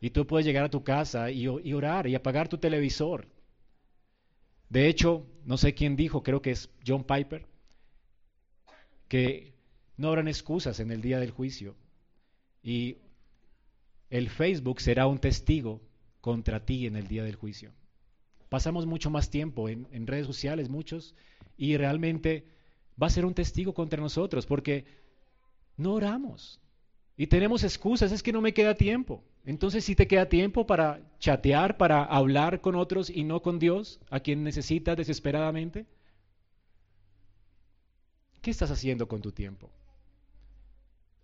[0.00, 3.26] Y tú puedes llegar a tu casa y orar y apagar tu televisor.
[4.68, 7.46] De hecho, no sé quién dijo, creo que es John Piper,
[9.14, 9.54] que
[9.96, 11.76] no habrán excusas en el día del juicio.
[12.64, 12.96] Y
[14.10, 15.80] el Facebook será un testigo
[16.20, 17.70] contra ti en el día del juicio.
[18.48, 21.14] Pasamos mucho más tiempo en, redes sociales, muchos,
[21.56, 22.44] y realmente
[23.00, 24.84] va a ser un testigo contra nosotros porque
[25.76, 26.60] no oramos.
[27.16, 29.22] Y tenemos excusas, es que no me queda tiempo.
[29.44, 34.00] Entonces, si te queda tiempo para chatear, para hablar con otros y no con Dios,
[34.10, 35.86] a quien necesitas desesperadamente,
[38.44, 39.70] ¿Qué estás haciendo con tu tiempo?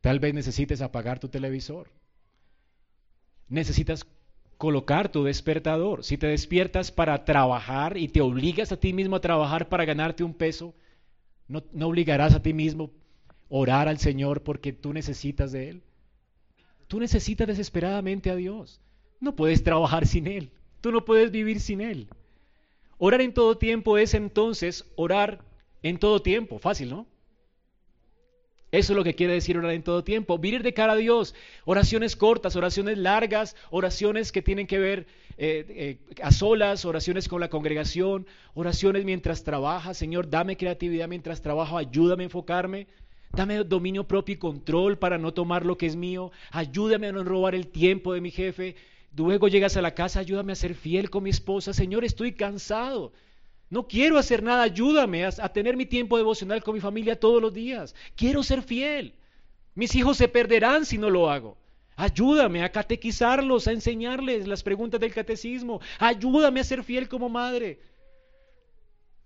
[0.00, 1.90] Tal vez necesites apagar tu televisor.
[3.46, 4.06] Necesitas
[4.56, 6.02] colocar tu despertador.
[6.02, 10.24] Si te despiertas para trabajar y te obligas a ti mismo a trabajar para ganarte
[10.24, 10.72] un peso,
[11.46, 12.90] no, no obligarás a ti mismo
[13.50, 15.82] orar al Señor porque tú necesitas de Él.
[16.88, 18.80] Tú necesitas desesperadamente a Dios.
[19.20, 20.52] No puedes trabajar sin Él.
[20.80, 22.08] Tú no puedes vivir sin Él.
[22.96, 25.49] Orar en todo tiempo es entonces orar
[25.82, 26.58] en todo tiempo.
[26.58, 27.06] Fácil, ¿no?
[28.72, 30.38] Eso es lo que quiere decir orar en todo tiempo.
[30.38, 31.34] Vivir de cara a Dios.
[31.64, 35.06] Oraciones cortas, oraciones largas, oraciones que tienen que ver
[35.38, 39.96] eh, eh, a solas, oraciones con la congregación, oraciones mientras trabajas.
[39.96, 42.86] Señor, dame creatividad mientras trabajo, ayúdame a enfocarme.
[43.32, 46.32] Dame dominio propio y control para no tomar lo que es mío.
[46.50, 48.76] Ayúdame a no robar el tiempo de mi jefe.
[49.16, 51.72] Luego llegas a la casa, ayúdame a ser fiel con mi esposa.
[51.72, 53.12] Señor, estoy cansado.
[53.70, 57.54] No quiero hacer nada, ayúdame a, tener mi tiempo devocional con mi familia todos los
[57.54, 57.94] días.
[58.16, 59.14] Quiero ser fiel.
[59.76, 61.56] Mis hijos se perderán si no lo hago.
[61.94, 65.80] Ayúdame a catequizarlos, a enseñarles las preguntas del catecismo.
[66.00, 67.80] Ayúdame a ser fiel como madre.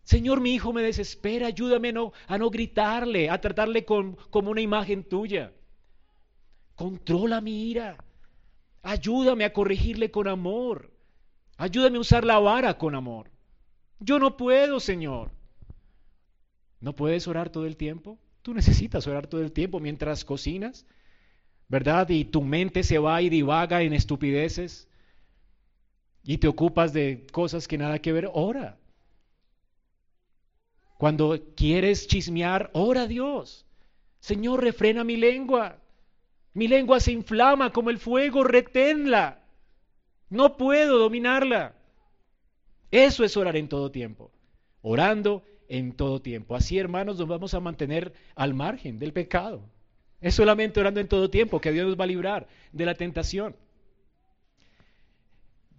[0.03, 4.61] Señor, mi hijo me desespera, ayúdame a no, a no gritarle, a tratarle como una
[4.61, 5.53] imagen tuya.
[6.75, 7.97] Controla mi ira.
[8.83, 10.93] Ayúdame a corregirle con amor.
[11.57, 13.34] Ayúdame a usar la vara con amor.
[14.05, 15.31] Yo no puedo, Señor.
[16.81, 18.19] ¿No puedes orar todo el tiempo?
[18.43, 20.85] Tú necesitas orar todo el tiempo mientras cocinas,
[21.69, 22.11] ¿verdad?
[22.11, 24.89] Y tu mente se va y divaga en estupideces
[26.23, 28.29] y te ocupas de cosas que nada que ver.
[28.35, 28.77] Ora.
[30.99, 33.65] Cuando quieres chismear, ora a Dios.
[34.21, 35.79] Señor, refrena mi lengua.
[36.53, 39.43] Mi lengua se inflama como el fuego, reténla.
[40.29, 41.75] No puedo dominarla.
[42.95, 44.31] Eso es orar en todo tiempo.
[44.81, 46.55] Orando en todo tiempo.
[46.55, 49.69] Así, hermanos, nos vamos a mantener al margen del pecado.
[50.21, 53.57] Es solamente orando en todo tiempo que Dios nos va a librar de la tentación.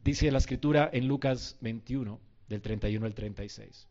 [0.03, 3.87] Dice la escritura en Lucas 21, del 31 al 36.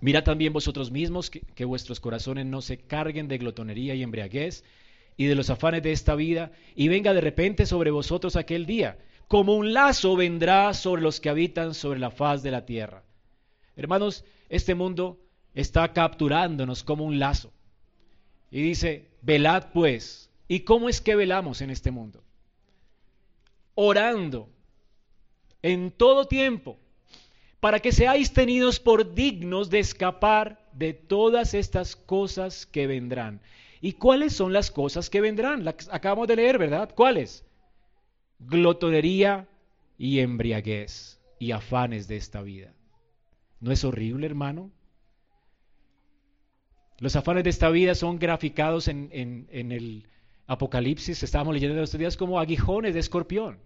[0.00, 4.62] Mira también vosotros mismos que, que, vuestros corazones no se carguen de glotonería y embriaguez
[5.16, 8.98] y de los afanes de esta vida, y venga de repente sobre vosotros aquel día
[9.30, 13.04] como un lazo vendrá sobre los que habitan sobre la faz de la tierra.
[13.76, 15.20] Hermanos, este mundo
[15.54, 17.52] está capturándonos como un lazo.
[18.50, 20.30] Y dice, velad pues.
[20.48, 22.24] ¿Y cómo es que velamos en este mundo?
[23.76, 24.48] Orando
[25.62, 26.76] en todo tiempo,
[27.60, 33.40] para que seáis tenidos por dignos de escapar de todas estas cosas que vendrán.
[33.80, 35.64] ¿Y cuáles son las cosas que vendrán?
[35.64, 36.92] Las acabamos de leer, ¿verdad?
[36.96, 37.44] ¿Cuáles?
[38.40, 39.48] Glotonería
[39.98, 42.72] y embriaguez y afanes de esta vida.
[43.60, 44.70] ¿No es horrible, hermano?
[46.98, 50.06] Los afanes de esta vida son graficados en, el
[50.46, 53.58] Apocalipsis, estábamos leyendo en estos días, como aguijones de escorpión.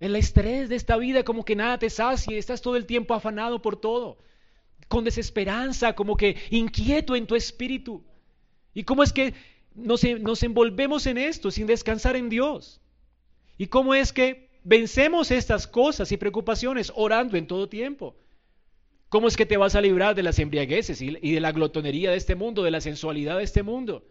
[0.00, 3.60] El estrés de esta vida, como que nada te sacia, estás todo el tiempo afanado
[3.60, 4.18] por todo,
[4.88, 8.04] con desesperanza, como que inquieto en tu espíritu.
[8.72, 9.34] ¿Y cómo es que
[9.74, 12.80] nos, nos envolvemos en esto sin descansar en Dios?
[13.56, 18.16] ¿Y cómo es que vencemos estas cosas y preocupaciones orando en todo tiempo?
[19.08, 22.16] ¿Cómo es que te vas a librar de las embriagueces y de la glotonería de
[22.16, 24.04] este mundo, de la sensualidad de este mundo?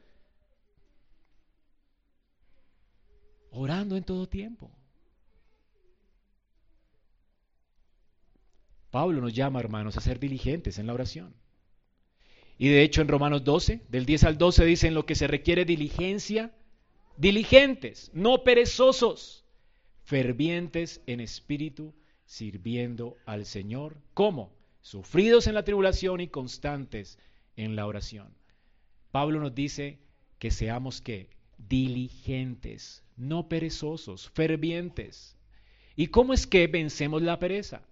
[3.51, 4.71] Orando en todo tiempo.
[8.91, 11.33] Pablo nos llama, hermanos, a ser diligentes en la oración.
[12.59, 15.65] Y de hecho en Romanos 12, del 10 al 12 dicen lo que se requiere
[15.65, 16.53] diligencia,
[17.17, 19.45] diligentes, no perezosos,
[20.03, 21.93] fervientes en espíritu,
[22.25, 23.97] sirviendo al Señor.
[24.13, 24.51] ¿Cómo?
[24.81, 27.19] Sufridos en la tribulación y constantes
[27.55, 28.33] en la oración.
[29.11, 29.99] Pablo nos dice
[30.39, 35.37] que seamos que diligentes, no perezosos, fervientes.
[35.95, 37.83] ¿Y cómo es que vencemos la pereza?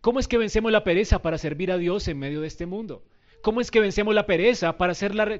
[0.00, 3.04] ¿Cómo es que vencemos la pereza para servir a Dios en medio de este mundo?
[3.42, 4.94] ¿Cómo es que vencemos la pereza para,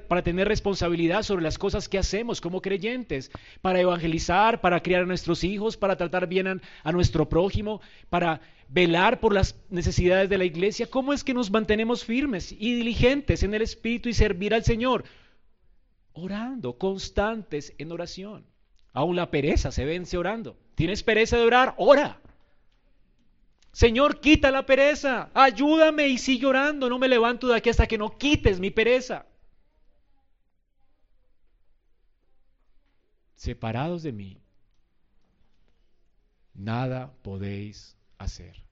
[0.07, 3.31] para tener responsabilidad sobre las cosas que hacemos como creyentes?
[3.61, 9.19] Para evangelizar, para criar a nuestros hijos, para tratar bien a nuestro prójimo, para velar
[9.19, 10.87] por las necesidades de la iglesia.
[10.89, 15.03] ¿Cómo es que nos mantenemos firmes y diligentes en el Espíritu y servir al Señor?
[16.13, 18.45] Orando, constantes en oración.
[18.93, 20.57] Aún la pereza se vence orando.
[20.75, 21.73] ¿Tienes pereza de orar?
[21.77, 22.19] Ora.
[23.79, 27.97] Señor, quita la pereza, ayúdame y sigue orando, no me levanto de aquí hasta que
[27.97, 29.25] no quites mi pereza.
[33.35, 34.37] Separados de mí,
[36.53, 38.65] nada podéis hacer.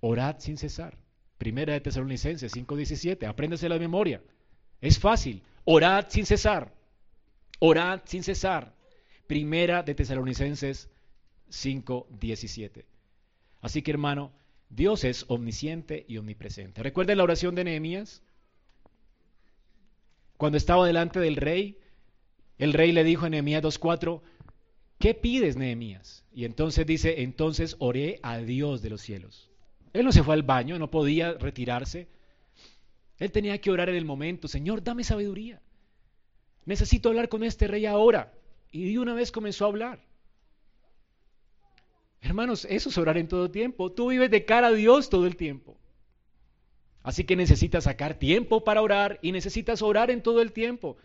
[0.00, 0.96] Orad sin cesar.
[1.36, 4.22] Primera de Tesalonicenses 5:17, apréndase la memoria.
[4.80, 5.42] Es fácil.
[5.66, 6.72] Orad sin cesar.
[7.58, 8.74] Orad sin cesar.
[9.26, 10.88] Primera de Tesalonicenses
[11.50, 12.86] 5:17.
[13.60, 14.32] Así que hermano,
[14.68, 16.82] Dios es omnisciente y omnipresente.
[16.82, 18.22] ¿Recuerden la oración de Nehemías?
[20.36, 21.78] Cuando estaba delante del rey,
[22.58, 24.22] el rey le dijo a Nehemías 2:4,
[24.98, 26.24] ¿qué pides, Nehemías?
[26.32, 29.50] Y entonces dice, entonces oré a Dios de los cielos.
[29.92, 32.08] Él no se fue al baño, no podía retirarse.
[33.18, 35.62] Él tenía que orar en el momento, Señor, dame sabiduría.
[36.66, 38.32] Necesito hablar con este rey ahora.
[38.70, 40.04] Y de una vez comenzó a hablar.
[42.20, 43.92] Hermanos, eso es orar en todo tiempo.
[43.92, 45.76] Tú vives de cara a Dios todo el tiempo.
[47.02, 50.96] Así que necesitas sacar tiempo para orar y necesitas orar en todo el tiempo.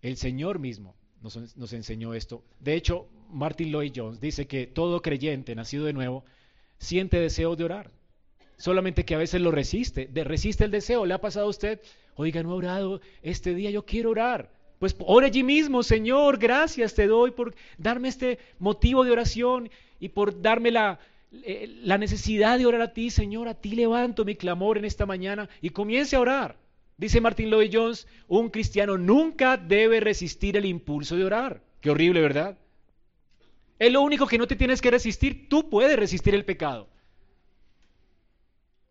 [0.00, 2.42] El Señor mismo nos, enseñó esto.
[2.60, 6.24] De hecho, Martin Lloyd Jones dice que todo creyente nacido de nuevo
[6.78, 7.90] siente deseo de orar.
[8.56, 10.08] Solamente que a veces lo resiste.
[10.14, 11.04] Resiste el deseo.
[11.04, 11.80] ¿Le ha pasado a usted?
[12.14, 14.50] Oiga, no he orado este día, yo quiero orar.
[14.78, 20.10] Pues ore allí mismo, Señor, gracias te doy por darme este motivo de oración y
[20.10, 21.00] por darme la,
[21.32, 23.48] eh, la necesidad de orar a ti, Señor.
[23.48, 26.56] A ti levanto mi clamor en esta mañana y comience a orar.
[26.96, 31.62] Dice Martin Lloyd Jones, un cristiano nunca debe resistir el impulso de orar.
[31.80, 32.58] Qué horrible, ¿verdad?
[33.78, 35.48] Es lo único que no te tienes que resistir.
[35.48, 36.88] Tú puedes resistir el pecado.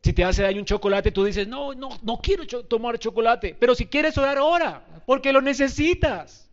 [0.07, 3.57] Si te hace daño un chocolate, tú dices, no, no, no quiero tomar chocolate.
[3.59, 6.49] Pero si quieres orar, ora, porque lo necesitas.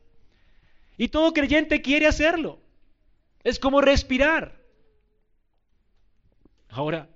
[0.98, 2.58] Y todo creyente quiere hacerlo.
[3.44, 4.60] Es como respirar.
[6.68, 7.08] Ahora,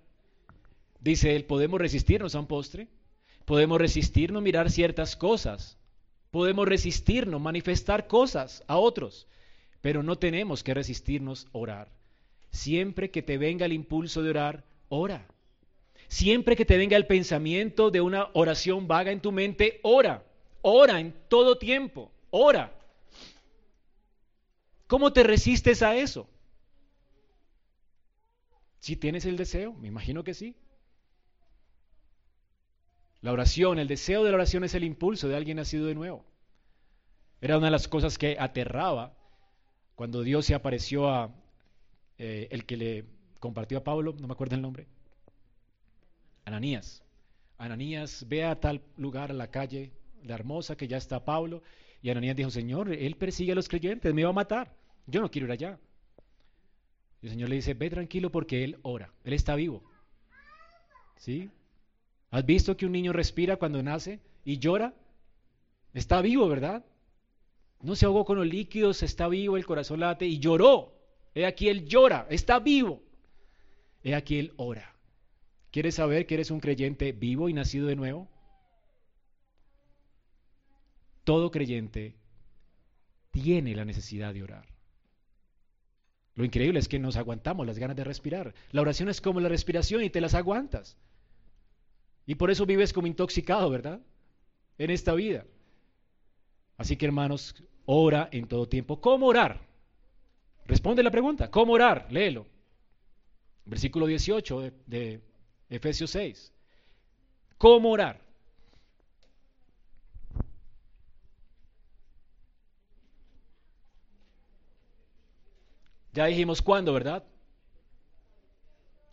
[1.00, 2.86] dice él, podemos resistirnos a un postre.
[3.44, 5.76] Podemos resistirnos a mirar ciertas cosas.
[6.30, 9.26] Podemos resistirnos, manifestar cosas a otros.
[9.80, 11.88] Pero no tenemos que resistirnos a orar.
[12.52, 15.26] Siempre que te venga el impulso de orar, ora.
[16.08, 20.24] Siempre que te venga el pensamiento de una oración vaga en tu mente, ora.
[20.62, 22.10] Ora en todo tiempo.
[22.30, 22.72] Ora.
[24.86, 26.26] ¿Cómo te resistes a eso?
[28.80, 30.56] Si tienes el deseo, me imagino que sí.
[33.20, 36.24] La oración, el deseo de la oración es el impulso de alguien nacido de nuevo.
[37.40, 39.14] Era una de las cosas que aterraba
[39.94, 41.34] cuando Dios se apareció a
[42.16, 43.04] eh, el que le
[43.40, 44.86] compartió a Pablo, no me acuerdo el nombre,
[46.48, 47.02] Ananías.
[47.58, 49.92] Ananías, ve a tal lugar, a la calle,
[50.24, 51.62] la hermosa, que ya está Pablo.
[52.02, 54.74] Y Ananías dijo, Señor, él persigue a los creyentes, me va a matar.
[55.06, 55.78] Yo no quiero ir allá.
[57.20, 59.82] Y el Señor le dice, ve tranquilo porque él ora, él está vivo.
[61.16, 61.50] ¿Sí?
[62.30, 64.94] ¿Has visto que un niño respira cuando nace y llora?
[65.94, 66.84] Está vivo, ¿verdad?
[67.80, 70.94] No se ahogó con los líquidos, está vivo, el corazón late y lloró.
[71.34, 73.02] He aquí él llora, está vivo.
[74.02, 74.97] He aquí él ora.
[75.70, 78.28] ¿Quieres saber que eres un creyente vivo y nacido de nuevo?
[81.24, 82.16] Todo creyente
[83.30, 84.66] tiene la necesidad de orar.
[86.34, 88.54] Lo increíble es que nos aguantamos las ganas de respirar.
[88.70, 90.96] La oración es como la respiración y te las aguantas.
[92.26, 94.00] Y por eso vives como intoxicado, ¿verdad?
[94.78, 95.44] En esta vida.
[96.76, 97.56] Así que hermanos,
[97.86, 99.00] ora en todo tiempo.
[99.00, 99.66] ¿Cómo orar?
[100.64, 101.50] Responde la pregunta.
[101.50, 102.06] ¿Cómo orar?
[102.10, 102.46] Léelo.
[103.64, 105.20] Versículo 18 de,
[105.68, 106.52] Efesios 6.
[107.58, 108.20] ¿Cómo orar?
[116.12, 117.22] Ya dijimos cuándo, ¿verdad?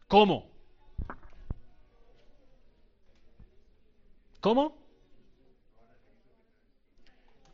[0.08, 0.49] ¿Cómo?
[4.39, 4.78] ¿Cómo?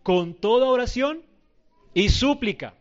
[0.04, 1.24] Con toda oración
[1.93, 2.76] y súplica.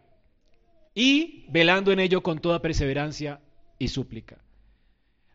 [0.94, 3.40] Y velando en ello con toda perseverancia
[3.78, 4.38] y súplica.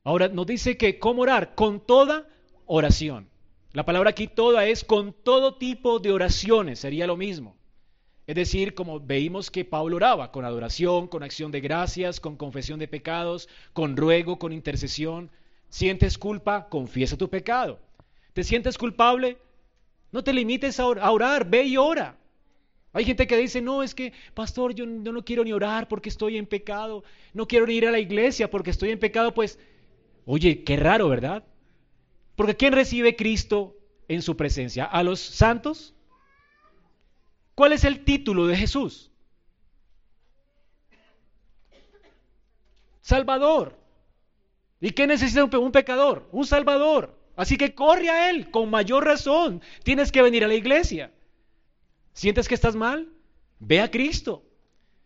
[0.05, 2.27] Ahora nos dice que cómo orar con toda
[2.67, 3.27] oración.
[3.73, 7.57] La palabra aquí toda es con todo tipo de oraciones, sería lo mismo.
[8.27, 12.77] Es decir, como veíamos que Pablo oraba, con adoración, con acción de gracias, con confesión
[12.77, 15.31] de pecados, con ruego, con intercesión.
[15.69, 16.69] ¿Sientes culpa?
[16.69, 17.79] Confiesa tu pecado.
[18.33, 19.39] ¿Te sientes culpable?
[20.11, 22.15] No te limites a orar, ve y ora.
[22.93, 26.37] Hay gente que dice, no, es que, pastor, yo no quiero ni orar porque estoy
[26.37, 27.03] en pecado,
[27.33, 29.59] no quiero ni ir a la iglesia porque estoy en pecado, pues
[30.25, 31.43] Oye, qué raro, ¿verdad?
[32.35, 33.75] Porque ¿quién recibe Cristo
[34.07, 34.85] en su presencia?
[34.85, 35.93] ¿A los santos?
[37.53, 39.11] ¿Cuál es el título de Jesús?
[43.01, 43.77] Salvador.
[44.81, 46.27] ¿Y qué necesita un pecador?
[46.31, 47.17] Un Salvador.
[47.35, 49.61] Así que corre a Él, con mayor razón.
[49.83, 51.11] Tienes que venir a la iglesia.
[52.13, 53.09] ¿Sientes que estás mal?
[53.59, 54.43] Ve a Cristo.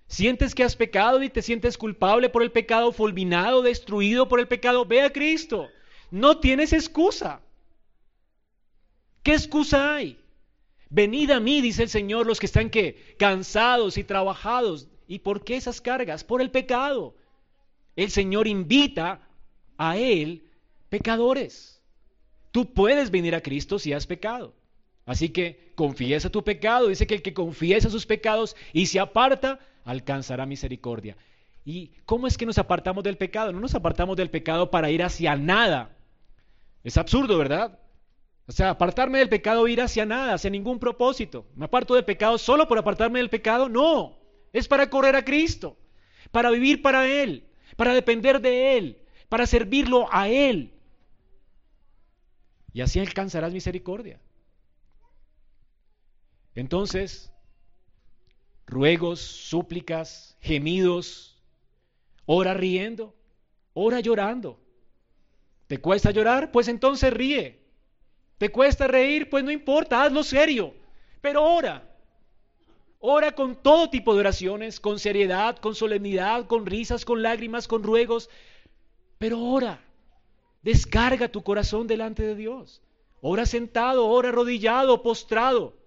[0.09, 4.47] ¿Sientes que has pecado y te sientes culpable por el pecado, fulminado, destruido por el
[4.47, 4.83] pecado?
[4.83, 5.69] Ve a Cristo.
[6.09, 7.41] No tienes excusa.
[9.21, 10.19] ¿Qué excusa hay?
[10.89, 14.87] Venid a mí, dice el Señor, los que están que cansados y trabajados.
[15.07, 16.23] ¿Y por qué esas cargas?
[16.23, 17.15] Por el pecado.
[17.95, 19.21] El Señor invita
[19.77, 20.49] a Él
[20.89, 21.83] pecadores.
[22.51, 24.55] Tú puedes venir a Cristo si has pecado.
[25.05, 26.87] Así que confiesa tu pecado.
[26.87, 29.59] Dice que el que confiesa sus pecados y se aparta,
[29.89, 31.17] alcanzará misericordia.
[31.65, 33.51] ¿Y cómo es que nos apartamos del pecado?
[33.51, 35.97] No nos apartamos del pecado para ir hacia nada.
[36.83, 37.79] Es absurdo, ¿verdad?
[38.47, 41.47] O sea, apartarme del pecado, ir hacia nada, hacia ningún propósito.
[41.55, 43.67] ¿Me aparto del pecado solo por apartarme del pecado?
[43.67, 44.19] No,
[44.53, 45.75] es para correr a Cristo,
[46.31, 50.73] para vivir para Él, para depender de Él, para servirlo a Él.
[52.73, 54.19] Y así alcanzarás misericordia.
[56.53, 57.28] Entonces,
[58.69, 61.41] ruegos, súplicas, gemidos,
[62.25, 63.15] ora riendo,
[63.73, 64.59] ora llorando.
[65.67, 66.51] ¿Te cuesta llorar?
[66.51, 67.59] Pues entonces ríe.
[68.37, 69.29] ¿Te cuesta reír?
[69.29, 70.73] Pues no importa, hazlo serio.
[71.21, 71.85] Pero ora.
[72.99, 77.83] Ora con todo tipo de oraciones, con seriedad, con solemnidad, con risas, con lágrimas, con
[77.83, 78.29] ruegos.
[79.17, 79.83] Pero ora.
[80.61, 82.81] Descarga tu corazón delante de Dios.
[83.21, 85.78] Ora sentado, ora arrodillado, postrado.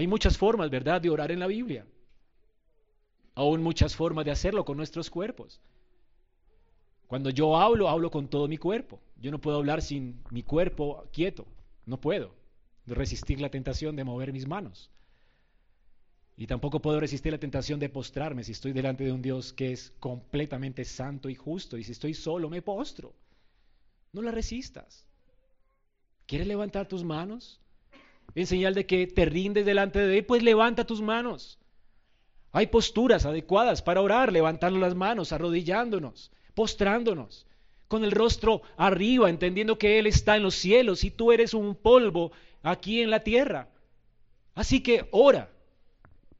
[0.00, 1.84] Hay muchas formas, ¿verdad?, de orar en la Biblia.
[3.34, 5.60] Aún muchas formas de hacerlo con nuestros cuerpos.
[7.06, 8.98] Cuando yo hablo, hablo con todo mi cuerpo.
[9.20, 11.44] Yo no puedo hablar sin mi cuerpo quieto.
[11.84, 12.34] No puedo
[12.86, 14.90] resistir la tentación de mover mis manos.
[16.34, 19.70] Y tampoco puedo resistir la tentación de postrarme si estoy delante de un Dios que
[19.70, 21.76] es completamente santo y justo.
[21.76, 23.12] Y si estoy solo, me postro.
[24.14, 25.04] No la resistas.
[26.24, 27.60] ¿Quieres levantar tus manos?
[28.34, 31.58] En señal de que te rindes delante de Él, pues levanta tus manos.
[32.52, 37.46] Hay posturas adecuadas para orar, levantando las manos, arrodillándonos postrándonos,
[37.88, 41.74] con el rostro arriba, entendiendo que Él está en los cielos y tú eres un
[41.74, 43.68] polvo aquí en la tierra.
[44.54, 45.50] Así que ora.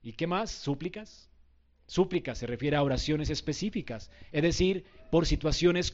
[0.03, 0.51] ¿Y qué más?
[0.51, 1.28] Súplicas.
[1.86, 5.93] Súplicas se refiere a oraciones específicas, es decir, por situaciones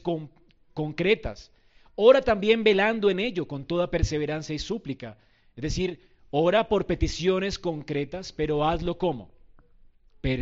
[0.73, 1.51] concretas.
[1.95, 5.17] Ora también velando en ello con toda perseverancia y súplica.
[5.57, 5.99] Es decir,
[6.31, 9.35] ora por peticiones concretas, pero hazlo como?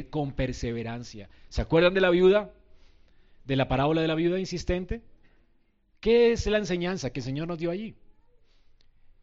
[0.09, 1.29] con perseverancia.
[1.49, 2.51] ¿Se acuerdan de la viuda?
[3.45, 5.01] de la parábola de la viuda insistente?
[5.99, 7.95] ¿Qué es la enseñanza que el Señor nos dio allí?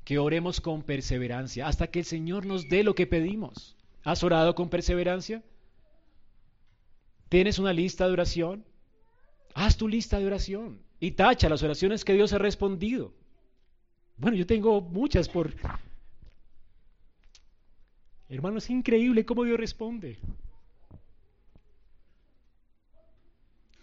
[0.05, 3.77] Que oremos con perseverancia hasta que el Señor nos dé lo que pedimos.
[4.03, 5.43] ¿Has orado con perseverancia?
[7.29, 8.65] ¿Tienes una lista de oración?
[9.55, 13.15] Haz tu lista de oración y tacha las oraciones que Dios ha respondido.
[14.23, 15.53] Bueno, yo tengo muchas por...
[18.29, 20.17] Hermano, es increíble cómo Dios responde.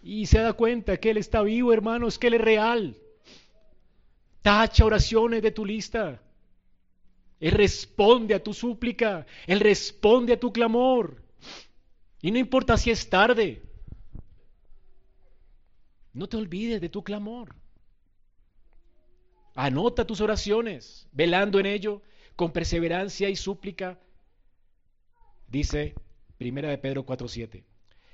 [0.02, 2.96] y se da cuenta que Él está vivo, hermanos, que Él es real.
[4.42, 6.22] Tacha oraciones de tu lista.
[7.38, 11.22] Él responde a tu súplica, Él responde a tu clamor.
[12.22, 13.62] Y no importa si es tarde,
[16.12, 17.59] no te olvides de tu clamor.
[19.62, 22.00] Anota tus oraciones, velando en ello,
[22.34, 23.98] con perseverancia y súplica.
[25.48, 25.94] Dice
[26.38, 27.62] Primera de Pedro 4:7.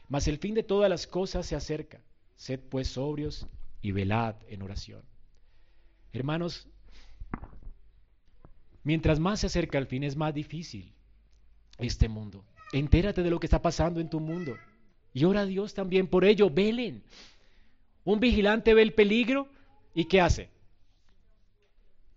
[0.08, 2.00] Mas el fin de todas las cosas se acerca.
[2.34, 3.46] Sed pues sobrios
[3.80, 5.04] y velad en oración.
[6.12, 6.66] Hermanos,
[8.82, 10.92] mientras más se acerca el fin es más difícil
[11.78, 12.44] este mundo.
[12.72, 14.56] Entérate de lo que está pasando en tu mundo.
[15.14, 16.50] Y ora a Dios también por ello.
[16.50, 17.04] Velen.
[18.02, 19.46] Un vigilante ve el peligro
[19.94, 20.55] y ¿qué hace?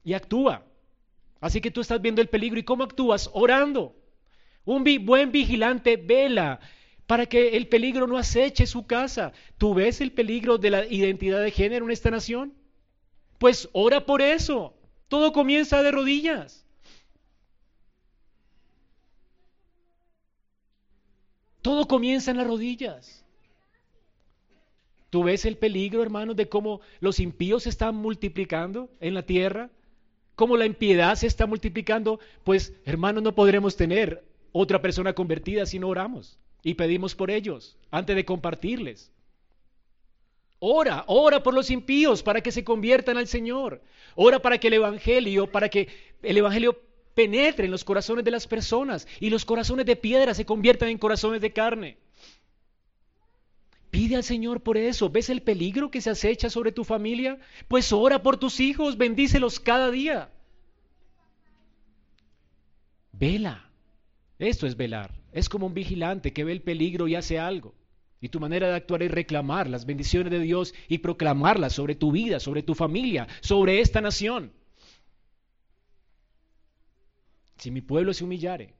[0.03, 0.65] Y actúa.
[1.39, 3.29] Así que tú estás viendo el peligro y ¿cómo actúas?
[3.33, 3.95] Orando.
[4.65, 6.59] Un buen vigilante vela
[7.07, 9.33] para que el peligro no aceche su casa.
[9.57, 12.53] ¿Tú ves el peligro de la identidad de género en esta nación?
[13.39, 14.75] Pues ora por eso.
[15.07, 16.65] Todo comienza de rodillas.
[21.61, 23.25] Todo comienza en las rodillas.
[25.09, 29.71] ¿Tú ves el peligro, hermanos, de cómo los impíos se están multiplicando en la tierra?
[30.39, 32.17] ¿Cómo la impiedad se está multiplicando?
[32.45, 34.23] Pues, hermanos, no podremos tener
[34.53, 39.11] otra persona convertida si no oramos y pedimos por ellos antes de compartirles.
[40.59, 43.81] Ora, ora por los impíos para que se conviertan al Señor.
[44.15, 45.89] Ora para que el Evangelio, para que
[46.23, 46.79] el Evangelio
[47.15, 50.99] penetre en los corazones de las personas y los corazones de piedra se conviertan en
[50.99, 51.97] corazones de carne.
[53.91, 55.09] Pide al Señor por eso.
[55.09, 57.39] ¿Ves el peligro que se acecha sobre tu familia?
[57.67, 60.29] Pues ora por tus hijos, bendícelos cada día.
[63.11, 63.69] Vela.
[64.37, 65.13] Esto es velar.
[65.31, 67.75] Es como un vigilante que ve el peligro y hace algo.
[68.21, 72.11] Y tu manera de actuar es reclamar las bendiciones de Dios y proclamarlas sobre tu
[72.11, 74.51] vida, sobre tu familia, sobre esta nación.
[77.57, 78.73] Si mi pueblo se humillare,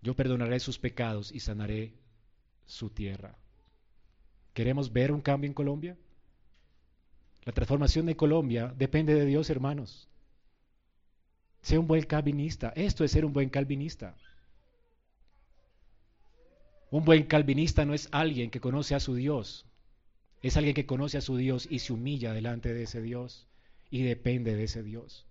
[0.00, 1.94] yo perdonaré sus pecados y sanaré
[2.66, 3.36] su tierra.
[4.52, 5.96] ¿Queremos ver un cambio en Colombia?
[7.44, 10.08] La transformación de Colombia depende de Dios, hermanos.
[11.62, 12.72] Sea un buen calvinista.
[12.74, 14.16] Esto es ser un buen calvinista.
[16.90, 19.66] Un buen calvinista no es alguien que conoce a su Dios,
[20.40, 23.48] es alguien que conoce a su Dios y se humilla delante de ese Dios
[23.90, 25.26] y depende de ese Dios.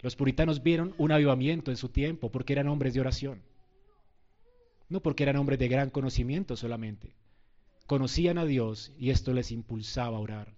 [0.00, 3.42] Los puritanos vieron un avivamiento en su tiempo porque eran hombres de oración,
[4.88, 7.14] no porque eran hombres de gran conocimiento solamente.
[7.86, 10.54] Conocían a Dios y esto les impulsaba a orar.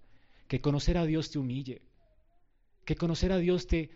[0.48, 1.82] Que conocer a Dios te humille,
[2.84, 3.90] que conocer a Dios te,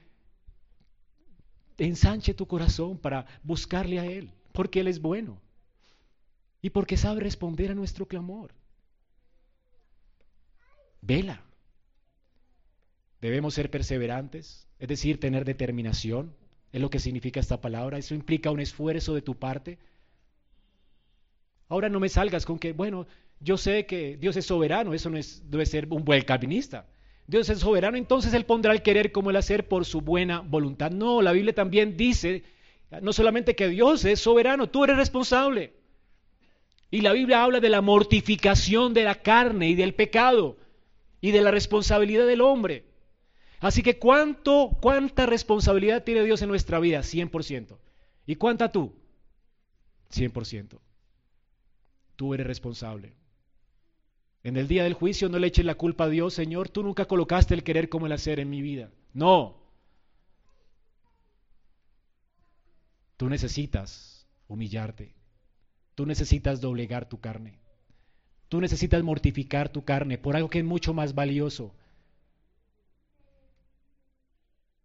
[1.78, 5.41] ensanche tu corazón para buscarle a Él, porque Él es bueno
[6.61, 8.55] y porque sabe responder a nuestro clamor.
[11.01, 11.43] Vela.
[13.20, 16.35] Debemos ser perseverantes, es decir, tener determinación,
[16.72, 17.99] es lo que significa esta palabra.
[17.99, 19.78] Eso implica un esfuerzo de tu parte.
[21.73, 23.07] Ahora no me salgas con que, bueno,
[23.41, 26.87] yo sé que Dios es soberano, eso no es, debe ser un buen calvinista.
[27.27, 30.91] Dios es soberano, entonces Él pondrá el querer como el hacer por su buena voluntad.
[30.91, 32.45] No, la Biblia también dice,
[33.01, 35.73] no solamente que Dios es soberano, tú eres responsable.
[36.91, 40.59] Y la Biblia habla de la mortificación de la carne y del pecado
[41.23, 42.85] y de la responsabilidad del hombre.
[43.61, 47.01] Así que ¿cuánto, ¿cuánta responsabilidad tiene Dios en nuestra vida?
[47.01, 47.79] 100%.
[48.27, 48.93] ¿Y cuánta tú?
[50.14, 50.79] 100%.
[52.23, 53.16] Tú eres responsable.
[54.45, 57.07] En el día del juicio no le eches la culpa a Dios, Señor, tú nunca
[57.07, 58.93] colocaste el querer como el hacer en mi vida.
[59.12, 59.57] No.
[63.16, 65.16] Tú necesitas humillarte.
[65.97, 67.59] Tú necesitas doblegar tu carne.
[68.49, 71.75] Tú necesitas mortificar tu carne por algo que es mucho más valioso.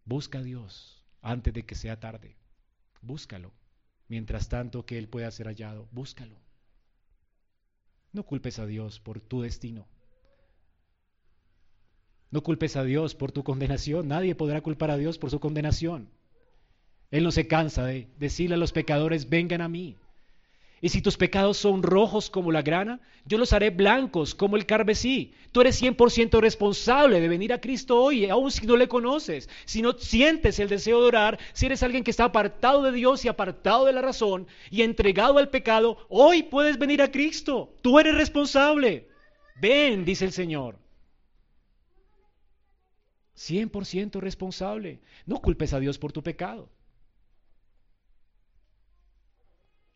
[0.04, 2.34] Busca a Dios antes de que sea tarde.
[3.00, 3.52] Búscalo.
[4.08, 6.47] Mientras tanto que Él pueda ser hallado, búscalo.
[8.12, 9.86] No culpes a Dios por tu destino.
[12.30, 14.08] No culpes a Dios por tu condenación.
[14.08, 16.10] Nadie podrá culpar a Dios por su condenación.
[17.10, 19.96] Él no se cansa de decirle a los pecadores, vengan a mí.
[20.80, 24.64] Y si tus pecados son rojos como la grana, yo los haré blancos como el
[24.64, 25.34] carmesí.
[25.50, 29.48] Tú eres 100% responsable de venir a Cristo hoy, aun si no le conoces.
[29.64, 33.24] Si no sientes el deseo de orar, si eres alguien que está apartado de Dios
[33.24, 37.74] y apartado de la razón y entregado al pecado, hoy puedes venir a Cristo.
[37.82, 39.08] Tú eres responsable.
[39.60, 40.78] Ven, dice el Señor.
[43.36, 45.00] 100% responsable.
[45.26, 46.68] No culpes a Dios por tu pecado.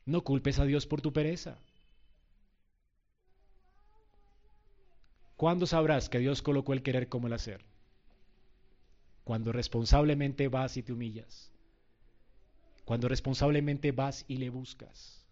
[0.05, 1.59] No culpes a Dios por tu pereza.
[5.37, 7.65] ¿Cuándo sabrás que Dios colocó el querer como el hacer?
[9.25, 11.51] Cuando responsablemente vas y te humillas.
[12.85, 15.25] Cuando responsablemente vas y le buscas.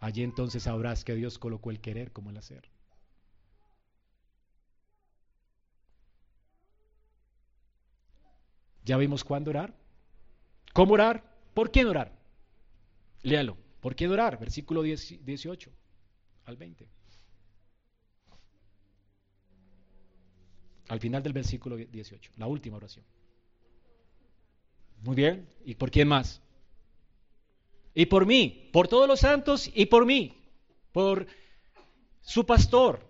[0.00, 2.68] Allí entonces sabrás que Dios colocó el querer como el hacer.
[8.84, 9.74] ¿Ya vimos cuándo orar?
[10.72, 11.24] ¿Cómo orar?
[11.54, 12.12] ¿Por quién orar?
[13.22, 13.63] Léalo.
[13.84, 14.38] ¿Por qué orar?
[14.38, 15.70] Versículo 18
[16.46, 16.88] al 20.
[20.88, 23.04] Al final del versículo 18, la última oración.
[25.02, 25.46] Muy bien.
[25.66, 26.40] ¿Y por quién más?
[27.94, 30.34] Y por mí, por todos los santos y por mí,
[30.90, 31.26] por
[32.22, 33.06] su pastor.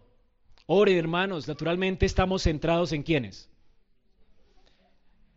[0.67, 3.49] Ore, hermanos, naturalmente estamos centrados en quiénes.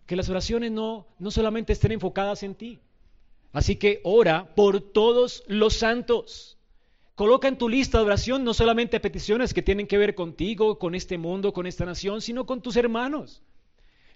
[0.07, 2.79] Que las oraciones no, no solamente estén enfocadas en ti,
[3.53, 6.57] Así que ora por todos los santos.
[7.15, 10.93] Coloca en tu lista de oración no solamente peticiones que tienen que ver contigo, con
[10.93, 13.41] este mundo, con esta nación, sino con tus hermanos.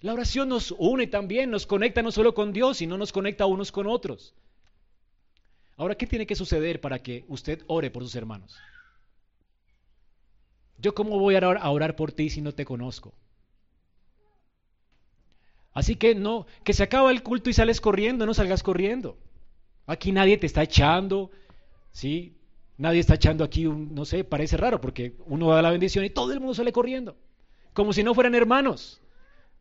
[0.00, 3.72] La oración nos une también, nos conecta no solo con Dios, sino nos conecta unos
[3.72, 4.34] con otros.
[5.76, 8.56] Ahora, ¿qué tiene que suceder para que usted ore por sus hermanos?
[10.78, 13.14] Yo cómo voy a orar por ti si no te conozco.
[15.72, 19.16] Así que no, que se acaba el culto y sales corriendo, no salgas corriendo.
[19.86, 21.30] Aquí nadie te está echando,
[21.92, 22.36] ¿sí?
[22.76, 26.10] Nadie está echando aquí, un, no sé, parece raro porque uno da la bendición y
[26.10, 27.16] todo el mundo sale corriendo,
[27.72, 29.00] como si no fueran hermanos,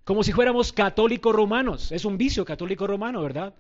[0.04, 1.92] como si fuéramos católicos romanos.
[1.92, 3.54] Es un vicio católico romano, ¿verdad?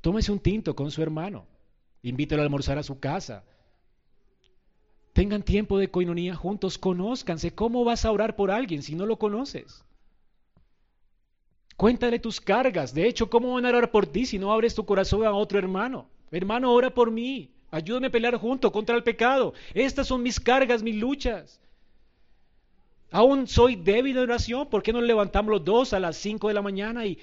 [0.00, 1.46] Tómese un tinto con su hermano,
[2.02, 3.44] invítelo a almorzar a su casa.
[5.12, 7.54] Tengan tiempo de coinonía juntos, conózcanse.
[7.54, 9.85] ¿Cómo vas a orar por alguien si no lo conoces?
[11.76, 12.94] Cuéntale tus cargas.
[12.94, 15.58] De hecho, ¿cómo van a orar por ti si no abres tu corazón a otro
[15.58, 16.08] hermano?
[16.30, 17.50] Hermano, ora por mí.
[17.70, 19.52] Ayúdame a pelear junto contra el pecado.
[19.74, 21.60] Estas son mis cargas, mis luchas.
[23.10, 24.68] Aún soy débil de oración.
[24.68, 27.18] ¿Por qué no levantamos los dos a las 5 de la mañana y,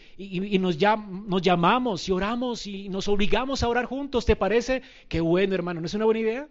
[0.60, 4.26] nos, nos, llamamos y oramos y nos obligamos a orar juntos?
[4.26, 4.82] ¿Te parece?
[5.10, 5.82] Qué bueno, hermano.
[5.82, 6.47] ¿No es una buena idea?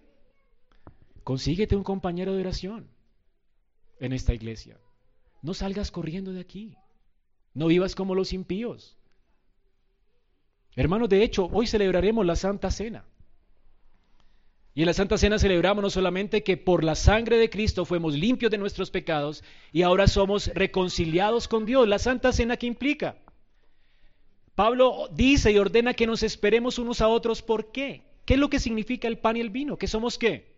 [1.23, 2.89] Consíguete un compañero de oración
[4.01, 4.77] en esta iglesia.
[5.41, 6.77] No salgas corriendo de aquí.
[7.55, 8.97] No vivas como los impíos.
[10.75, 13.05] Hermanos, de hecho, hoy celebraremos la Santa Cena.
[14.75, 18.15] Y en la Santa Cena celebramos no solamente que por la sangre de Cristo fuimos
[18.15, 21.87] limpios de nuestros pecados y ahora somos reconciliados con Dios.
[21.87, 23.19] La Santa Cena que implica.
[24.55, 27.43] Pablo dice y ordena que nos esperemos unos a otros.
[27.43, 28.03] ¿Por qué?
[28.25, 29.77] ¿Qué es lo que significa el pan y el vino?
[29.77, 30.55] ¿Que somos qué?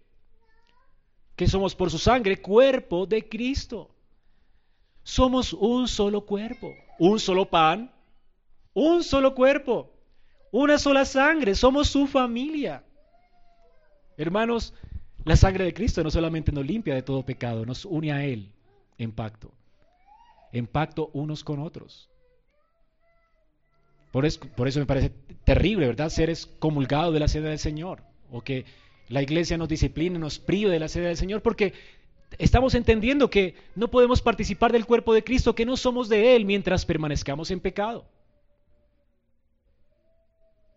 [1.35, 3.94] Que somos por su sangre cuerpo de Cristo.
[5.05, 7.93] Somos un solo cuerpo, un solo pan,
[8.73, 9.93] un solo cuerpo,
[10.51, 11.55] una sola sangre.
[11.55, 12.83] Somos su familia.
[14.17, 14.75] Hermanos,
[15.25, 18.51] la sangre de Cristo no solamente nos limpia de todo pecado, nos une a Él
[18.99, 19.53] en pacto,
[20.53, 22.09] en pacto unos con otros.
[24.11, 25.11] Por eso, por eso me parece
[25.45, 26.09] terrible, ¿verdad?
[26.09, 28.65] Ser excomulgado de la sede del Señor, o que
[29.09, 31.75] la iglesia nos discipline, nos prive de la sede del Señor, porque
[32.39, 36.45] estamos entendiendo que no podemos participar del cuerpo de Cristo, que no somos de Él
[36.45, 38.07] mientras permanezcamos en pecado.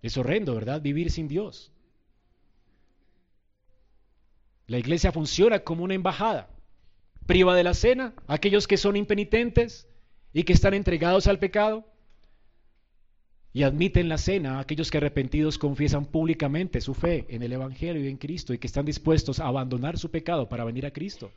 [0.02, 0.82] Es horrendo, ¿verdad?
[0.82, 1.72] Vivir sin Dios.
[4.68, 6.50] La iglesia funciona como una embajada.
[7.26, 9.88] Priva de la cena a aquellos que son impenitentes
[10.34, 11.86] y que están entregados al pecado.
[13.54, 18.04] Y admiten la cena a aquellos que arrepentidos confiesan públicamente su fe en el Evangelio
[18.04, 21.32] y en Cristo y que están dispuestos a abandonar su pecado para venir a Cristo.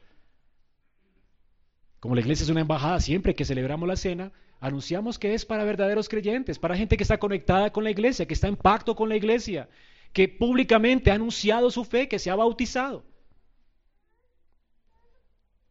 [2.01, 5.65] Como la iglesia es una embajada, siempre que celebramos la cena, anunciamos que es para
[5.65, 9.11] verdaderos creyentes, para gente que está conectada con la iglesia, que está en pacto con
[9.11, 9.69] la iglesia,
[10.13, 13.05] que públicamente ha anunciado su fe, que se ha bautizado.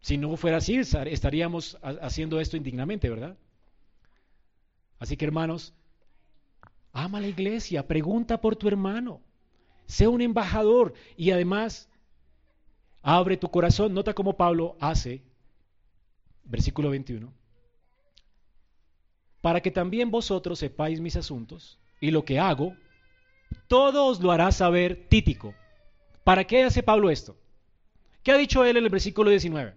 [0.01, 3.36] Si no fuera así, estaríamos haciendo esto indignamente, ¿verdad?
[4.99, 5.73] Así que hermanos,
[6.93, 9.21] ama la iglesia, pregunta por tu hermano,
[9.88, 11.89] sé un embajador y además
[13.01, 13.93] abre tu corazón.
[13.93, 15.21] Nota cómo Pablo hace,
[16.50, 17.32] versículo 21,
[19.41, 22.76] para que también vosotros sepáis mis asuntos y lo que hago,
[23.68, 25.54] todo os lo hará saber Títico.
[26.24, 27.38] ¿Para qué hace Pablo esto?
[28.24, 29.74] ¿Qué ha dicho él en el versículo 19?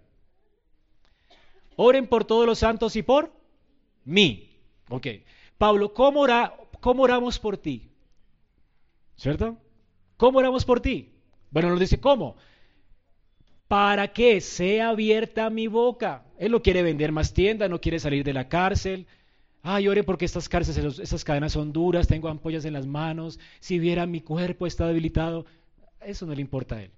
[1.76, 3.32] Oren por todos los santos y por
[4.04, 4.50] mí.
[4.88, 5.06] Ok.
[5.58, 7.88] Pablo, ¿cómo, oramos por ti?
[9.16, 9.56] ¿Cierto?
[10.16, 11.12] ¿Cómo oramos por ti?
[11.50, 12.36] Bueno, nos dice, ¿cómo?
[13.72, 16.26] Para que sea abierta mi boca.
[16.38, 19.06] Él no quiere vender más tiendas, no quiere salir de la cárcel.
[19.62, 23.40] Ay, ore porque estas cárceles, estas cadenas son duras, tengo ampollas en las manos.
[23.60, 25.46] Si viera mi cuerpo está debilitado.
[26.02, 26.90] Eso no le importa a él.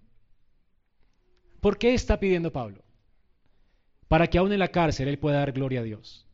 [1.60, 2.82] ¿Por qué está pidiendo Pablo?
[4.08, 6.26] para que aún en la cárcel él pueda dar gloria a Dios.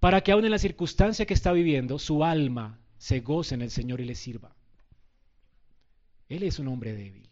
[0.00, 3.70] Para que aún en la circunstancia que está viviendo, su alma se goce en el
[3.70, 4.54] Señor y le sirva.
[6.28, 7.27] Él es un hombre débil.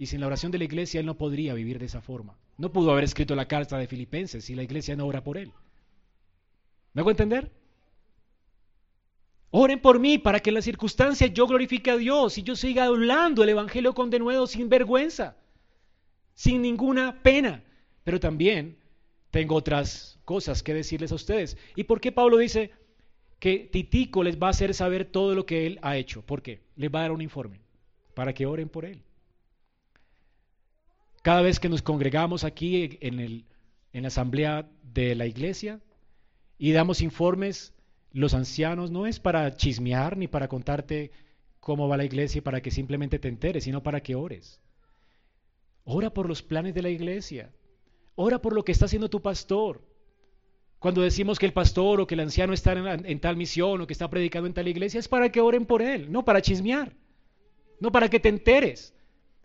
[0.00, 2.34] Y sin la oración de la iglesia él no podría vivir de esa forma.
[2.56, 5.52] No pudo haber escrito la carta de Filipenses si la iglesia no ora por él.
[6.94, 7.52] ¿Me hago entender?
[9.50, 12.84] Oren por mí para que en la circunstancia yo glorifique a Dios y yo siga
[12.84, 15.36] hablando el Evangelio con denuedo sin vergüenza,
[16.32, 17.62] sin ninguna pena.
[18.02, 18.78] Pero también
[19.30, 21.58] tengo otras cosas que decirles a ustedes.
[21.76, 22.70] ¿Y por qué Pablo dice
[23.38, 26.22] que Titico les va a hacer saber todo lo que él ha hecho?
[26.22, 26.62] ¿Por qué?
[26.76, 27.60] Les va a dar un informe
[28.14, 29.02] para que oren por él.
[31.22, 33.44] Cada vez que nos congregamos aquí en,
[33.92, 35.80] en la asamblea de la iglesia
[36.58, 37.74] y damos informes,
[38.12, 41.10] los ancianos no es para chismear ni para contarte
[41.60, 44.60] cómo va la iglesia para que simplemente te enteres, sino para que ores.
[45.84, 47.52] Ora por los planes de la iglesia.
[48.14, 49.82] Ora por lo que está haciendo tu pastor.
[50.78, 53.92] Cuando decimos que el pastor o que el anciano está en, tal misión o que
[53.92, 56.94] está predicando en tal iglesia, es para que oren por él, no para chismear,
[57.80, 58.94] no para que te enteres.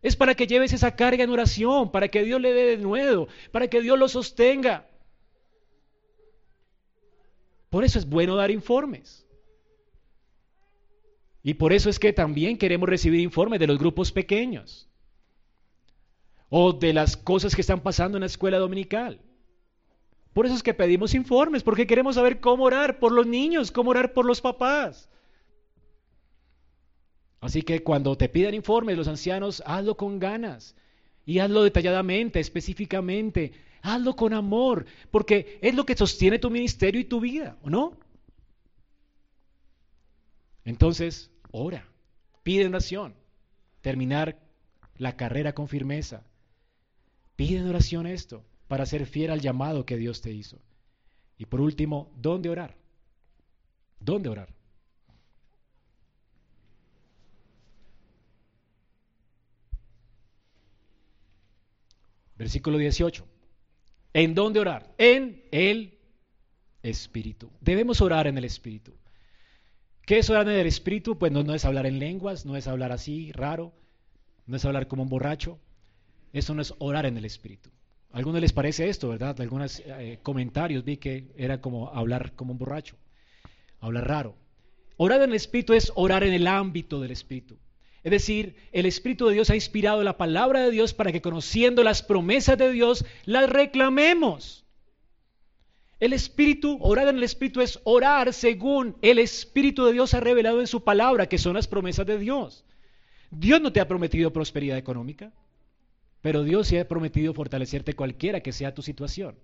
[0.05, 3.27] Es para que lleves esa carga en oración, para que Dios le dé de nuevo,
[3.51, 4.87] para que Dios lo sostenga.
[7.71, 9.25] Por eso es bueno dar informes.
[11.41, 14.87] Y por eso es que también queremos recibir informes de los grupos pequeños
[16.49, 19.19] o de las cosas que están pasando en la escuela dominical.
[20.33, 23.89] Por eso es que pedimos informes, porque queremos saber cómo orar por los niños, cómo
[23.89, 25.09] orar por los papás.
[27.45, 30.75] Así que cuando te pidan informes los ancianos, hazlo con ganas
[31.25, 37.05] y hazlo detalladamente, específicamente, hazlo con amor, porque es lo que sostiene tu ministerio y
[37.05, 37.97] tu vida, ¿o no?
[40.63, 41.87] Entonces, ora,
[42.41, 43.13] pide oración,
[43.81, 44.39] terminar
[44.97, 46.23] la carrera con firmeza,
[47.35, 48.45] Pide en oración esto.
[48.67, 50.59] para ser fiel al llamado que Dios te hizo?
[51.37, 52.75] Y por último, ¿dónde orar?
[53.99, 54.49] ¿Dónde orar?
[62.38, 63.25] Versículo 18.
[64.13, 64.93] ¿En dónde orar?
[64.97, 65.97] En el
[66.83, 67.51] Espíritu.
[67.61, 68.93] Debemos orar en el Espíritu.
[70.05, 71.17] ¿Qué es orar en el Espíritu?
[71.17, 73.73] Pues no, es hablar en lenguas, no es hablar así, raro,
[74.45, 75.59] no es hablar como un borracho.
[76.31, 77.71] Eso no es orar en el Espíritu.
[78.11, 79.39] A algunos les parece esto, ¿verdad?
[79.41, 82.97] Algunos eh, comentarios vi que era como hablar como un borracho,
[83.79, 84.36] hablar raro.
[84.97, 87.57] Orar en el Espíritu es orar en el ámbito del Espíritu.
[88.05, 91.83] Es decir, el Espíritu de Dios ha inspirado la palabra de Dios para que conociendo
[91.83, 94.63] las promesas de Dios, las reclamemos.
[95.99, 100.61] El Espíritu, orar en el Espíritu es orar según el Espíritu de Dios ha revelado
[100.61, 102.63] en su palabra, que son las promesas de Dios.
[103.31, 105.33] Dios no te ha prometido prosperidad económica,
[106.21, 109.35] pero Dios se ha prometido fortalecerte cualquiera que sea tu situación.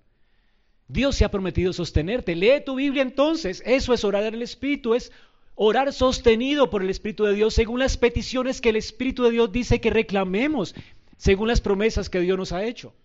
[0.87, 2.35] Dios se ha prometido sostenerte.
[2.35, 3.63] Lee tu Biblia entonces.
[3.65, 5.11] Eso es orar en el Espíritu, es
[5.63, 9.51] Orar sostenido por el Espíritu de Dios según las peticiones que el Espíritu de Dios
[9.51, 10.73] dice que reclamemos,
[11.17, 12.95] según las promesas que Dios nos ha hecho.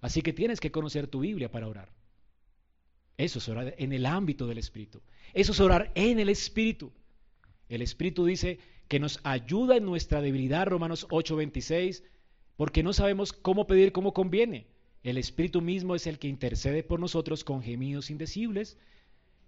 [0.00, 1.90] Así que tienes que conocer tu Biblia para orar.
[3.16, 5.02] Eso es orar en el ámbito del Espíritu.
[5.34, 6.92] Eso es orar en el Espíritu.
[7.68, 12.04] El Espíritu dice que nos ayuda en nuestra debilidad, Romanos 8:26,
[12.56, 14.68] porque no sabemos cómo pedir como conviene.
[15.02, 18.78] El Espíritu mismo es el que intercede por nosotros con gemidos indecibles.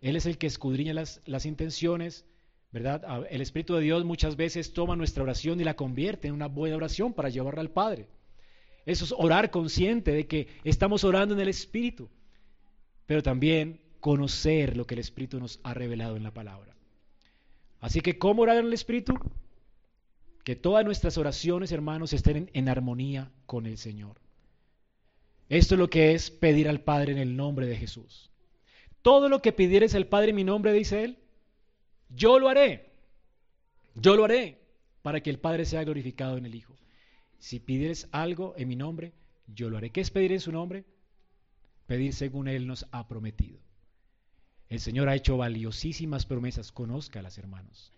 [0.00, 2.24] Él es el que escudriña las, intenciones,
[2.72, 3.26] ¿verdad?
[3.30, 6.76] El Espíritu de Dios muchas veces toma nuestra oración y la convierte en una buena
[6.76, 8.08] oración para llevarla al Padre.
[8.86, 12.08] Eso es orar consciente de que estamos orando en el Espíritu,
[13.06, 16.74] pero también conocer lo que el Espíritu nos ha revelado en la palabra.
[17.80, 19.14] Así que, ¿cómo orar en el Espíritu?
[20.44, 24.16] Que todas nuestras oraciones, hermanos, estén en, en armonía con el Señor.
[25.50, 28.29] Esto es lo que es pedir al Padre en el nombre de Jesús.
[29.02, 31.18] Todo lo que pidieres al Padre en mi nombre, dice él,
[32.10, 32.90] yo lo haré.
[33.94, 34.58] Yo lo haré
[35.02, 36.76] para que el Padre sea glorificado en el Hijo.
[37.38, 39.12] Si pidieres algo en mi nombre,
[39.46, 39.90] yo lo haré.
[39.90, 40.84] ¿Qué es pedir en su nombre?
[41.86, 43.58] Pedir según Él nos ha prometido.
[44.68, 46.70] El Señor ha hecho valiosísimas promesas.
[46.70, 47.92] Conózcalas, hermanos.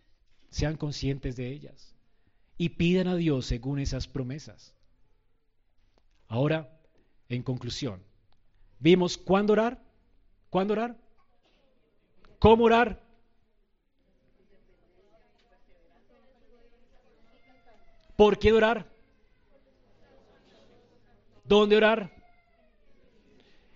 [0.51, 1.95] Sean conscientes de ellas.
[2.57, 4.75] Y pidan a Dios según esas promesas.
[6.29, 6.81] Ahora,
[7.29, 8.03] en conclusión,
[8.79, 9.83] vimos cuándo orar,
[10.53, 10.95] ¿Cuándo orar?
[12.39, 13.01] ¿Cómo orar?
[18.17, 18.87] ¿Por qué orar?
[21.43, 22.11] ¿Dónde orar?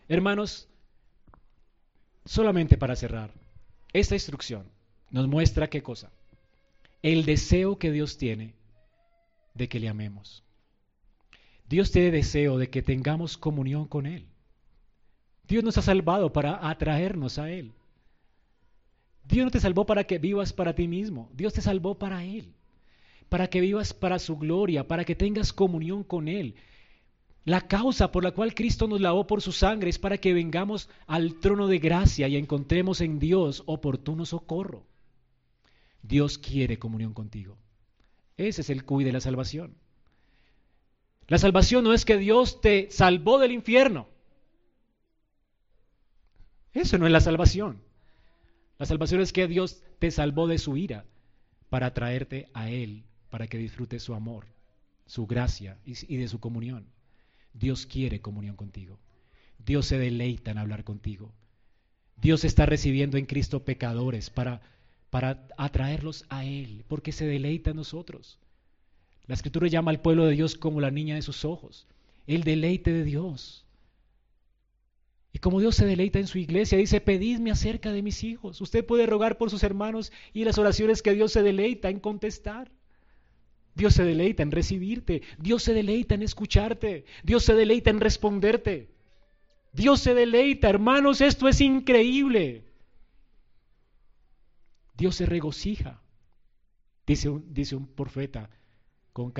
[0.07, 0.68] Hermanos,
[2.27, 3.31] solamente para cerrar,
[3.95, 4.70] esta instrucción
[5.11, 6.12] nos muestra qué cosa.
[7.01, 8.53] El deseo que Dios tiene
[9.55, 10.45] de que le amemos.
[11.70, 14.29] Dios tiene deseo de que tengamos comunión con Él.
[15.49, 17.73] Dios nos ha salvado para atraernos a Él.
[19.25, 22.53] Dios no te salvó para que vivas para ti mismo, Dios te salvó para Él,
[23.29, 26.55] para que vivas para su gloria, para que tengas comunión con Él.
[27.45, 30.89] La causa por la cual Cristo nos lavó por su sangre es para que vengamos
[31.07, 34.85] al trono de gracia y encontremos en Dios oportuno socorro.
[36.03, 37.57] Dios quiere comunión contigo.
[38.37, 39.77] Ese es el cuy de la salvación.
[41.29, 44.09] La salvación no es que Dios te salvó del infierno.
[46.77, 47.81] Eso no es la salvación.
[48.79, 51.07] La salvación es que Dios te salvó de su ira
[51.70, 54.45] para traerte a Él, para que disfrutes su amor,
[55.07, 56.85] su gracia y de su comunión.
[57.55, 58.99] Dios quiere comunión contigo.
[59.59, 61.33] Dios se deleita en hablar contigo.
[62.20, 64.61] Dios está recibiendo en Cristo pecadores para,
[65.09, 68.39] para atraerlos a Él, porque se deleita en nosotros.
[69.27, 71.87] La Escritura llama al pueblo de Dios como la niña de sus ojos.
[72.27, 73.66] El deleite de Dios.
[75.37, 78.59] Y como Dios se deleita en su iglesia, dice, pedidme acerca de mis hijos.
[78.62, 82.72] Usted puede rogar por sus hermanos y las oraciones que Dios se deleita en contestar.
[83.74, 85.20] Dios se deleita en recibirte.
[85.37, 87.05] Dios se deleita en escucharte.
[87.22, 88.89] Dios se deleita en responderte.
[89.74, 92.64] Dios se deleita, hermanos, esto es increíble.
[94.97, 96.01] Dios se regocija,
[97.07, 98.49] dice un, dice un profeta,
[99.12, 99.34] con,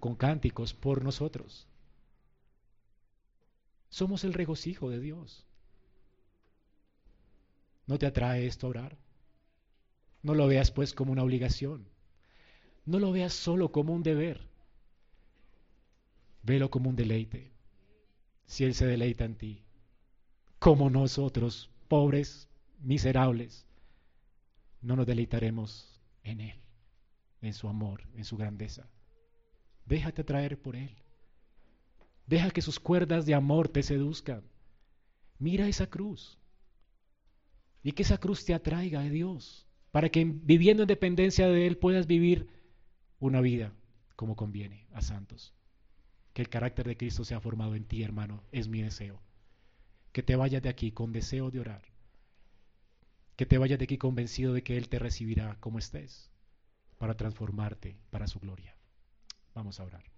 [0.00, 1.68] con cánticos por nosotros.
[3.94, 5.46] Somos el regocijo de Dios.
[7.86, 8.98] ¿No te atrae esto a orar?
[10.20, 11.86] No lo veas pues como una obligación.
[12.86, 14.48] No lo veas solo como un deber.
[16.42, 17.52] Velo como un deleite.
[18.46, 19.62] Si Él se deleita en ti,
[20.58, 22.48] como nosotros, pobres,
[22.80, 23.64] miserables,
[24.82, 26.60] no nos deleitaremos en Él,
[27.42, 28.88] en su amor, en su grandeza.
[29.86, 31.03] Déjate atraer por Él.
[32.26, 34.42] Deja que sus cuerdas de amor te seduzcan.
[35.38, 36.38] Mira esa cruz.
[37.82, 41.76] Y que esa cruz te atraiga a Dios, para que viviendo en dependencia de Él
[41.76, 42.48] puedas vivir
[43.20, 43.72] una vida
[44.16, 45.54] como conviene a santos.
[46.32, 49.20] Que el carácter de Cristo sea formado en ti, hermano, es mi deseo.
[50.12, 51.82] Que te vayas de aquí con deseo de orar.
[53.36, 56.30] Que te vayas de aquí convencido de que Él te recibirá como estés,
[56.98, 58.76] para transformarte para su gloria.
[59.54, 60.13] Vamos a orar.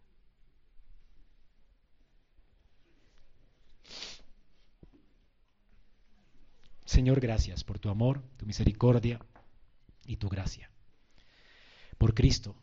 [6.87, 9.21] Señor, gracias por tu amor, tu misericordia
[10.07, 10.71] y tu gracia.
[11.99, 12.55] Por Cristo,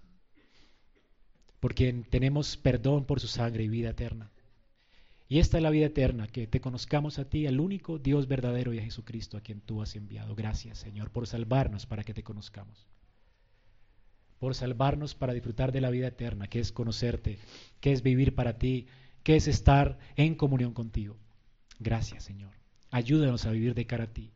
[1.60, 4.32] por quien tenemos perdón por su sangre y vida eterna.
[5.28, 8.74] Y esta es la vida eterna, que te conozcamos a ti, al único Dios verdadero
[8.74, 10.36] y a Jesucristo a quien tú has enviado.
[10.36, 12.88] Gracias, Señor, por salvarnos para que te conozcamos.
[14.40, 17.40] Por salvarnos para disfrutar de la vida eterna, que es conocerte,
[17.82, 18.88] que es vivir para ti,
[19.22, 21.18] que es estar en comunión contigo.
[21.80, 22.63] Gracias, Señor.
[22.94, 24.30] Ayúdanos a vivir de cara a ti.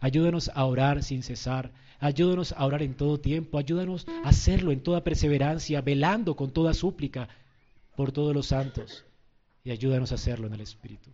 [0.00, 1.70] Ayúdanos a orar sin cesar.
[2.00, 3.58] Ayúdanos a orar en todo tiempo.
[3.58, 7.28] Ayúdanos a hacerlo en toda perseverancia, velando con toda súplica
[7.94, 9.04] por todos los santos.
[9.62, 11.10] Y ayúdanos a hacerlo en el Espíritu.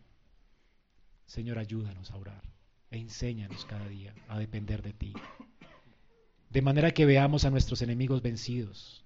[1.26, 2.42] Señor, ayúdanos a orar
[2.90, 5.12] e enséñanos cada día a depender de ti.
[6.48, 9.04] De manera que veamos a nuestros enemigos vencidos.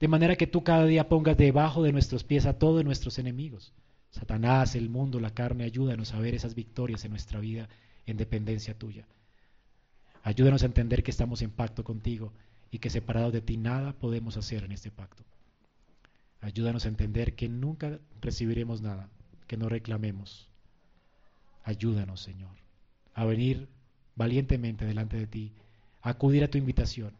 [0.00, 3.74] De manera que tú cada día pongas debajo de nuestros pies a todos nuestros enemigos
[4.14, 7.68] Satanás, el mundo, la carne, ayúdanos a ver esas victorias en nuestra vida
[8.06, 9.08] en dependencia tuya.
[10.22, 12.32] Ayúdanos a entender que estamos en pacto contigo
[12.70, 15.24] y que separados de ti nada podemos hacer en este pacto.
[16.40, 19.08] Ayúdanos a entender que nunca recibiremos nada,
[19.48, 20.48] que no reclamemos.
[21.64, 22.54] Ayúdanos, Señor,
[23.14, 23.66] a venir
[24.14, 25.52] valientemente delante de ti,
[26.02, 27.14] a acudir a tu invitación.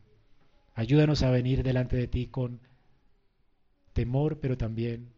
[0.77, 2.61] Ayúdanos a venir delante de ti con
[3.95, 5.09] temor, pero también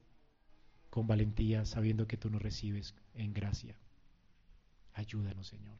[0.96, 3.76] con valentía, sabiendo que tú nos recibes en gracia.
[4.94, 5.76] Ayúdanos, Señor,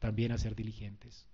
[0.00, 1.28] también a ser diligentes.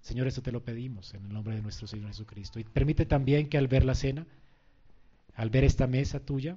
[0.00, 2.60] Señor, esto te lo pedimos en el nombre de nuestro Señor Jesucristo.
[2.60, 4.28] Y permite también que al ver la cena,
[5.34, 6.56] al ver esta mesa tuya,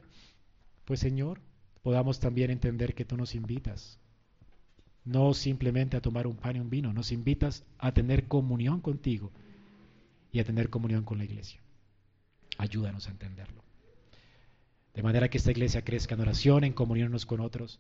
[0.86, 1.42] pues Señor,
[1.82, 3.98] podamos también entender que tú nos invitas,
[5.06, 9.32] no simplemente a tomar un pan y un vino, nos invitas a tener comunión contigo
[10.32, 11.60] y a tener comunión con la iglesia.
[12.60, 13.69] Ayúdanos a entenderlo.
[14.94, 17.80] De manera que esta iglesia crezca en oración, en comunión unos con otros.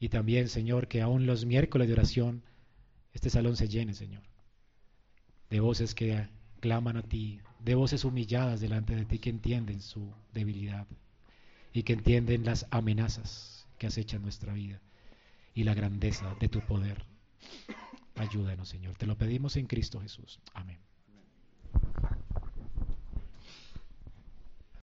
[0.00, 2.42] Y también, Señor, que aún los miércoles de oración
[3.14, 4.22] este salón se llene, Señor.
[5.48, 6.28] De voces que
[6.60, 10.86] claman a ti, de voces humilladas delante de ti que entienden su debilidad
[11.72, 14.80] y que entienden las amenazas que acechan nuestra vida
[15.54, 17.04] y la grandeza de tu poder.
[18.16, 18.96] Ayúdanos, Señor.
[18.96, 20.40] Te lo pedimos en Cristo Jesús.
[20.52, 20.78] Amén.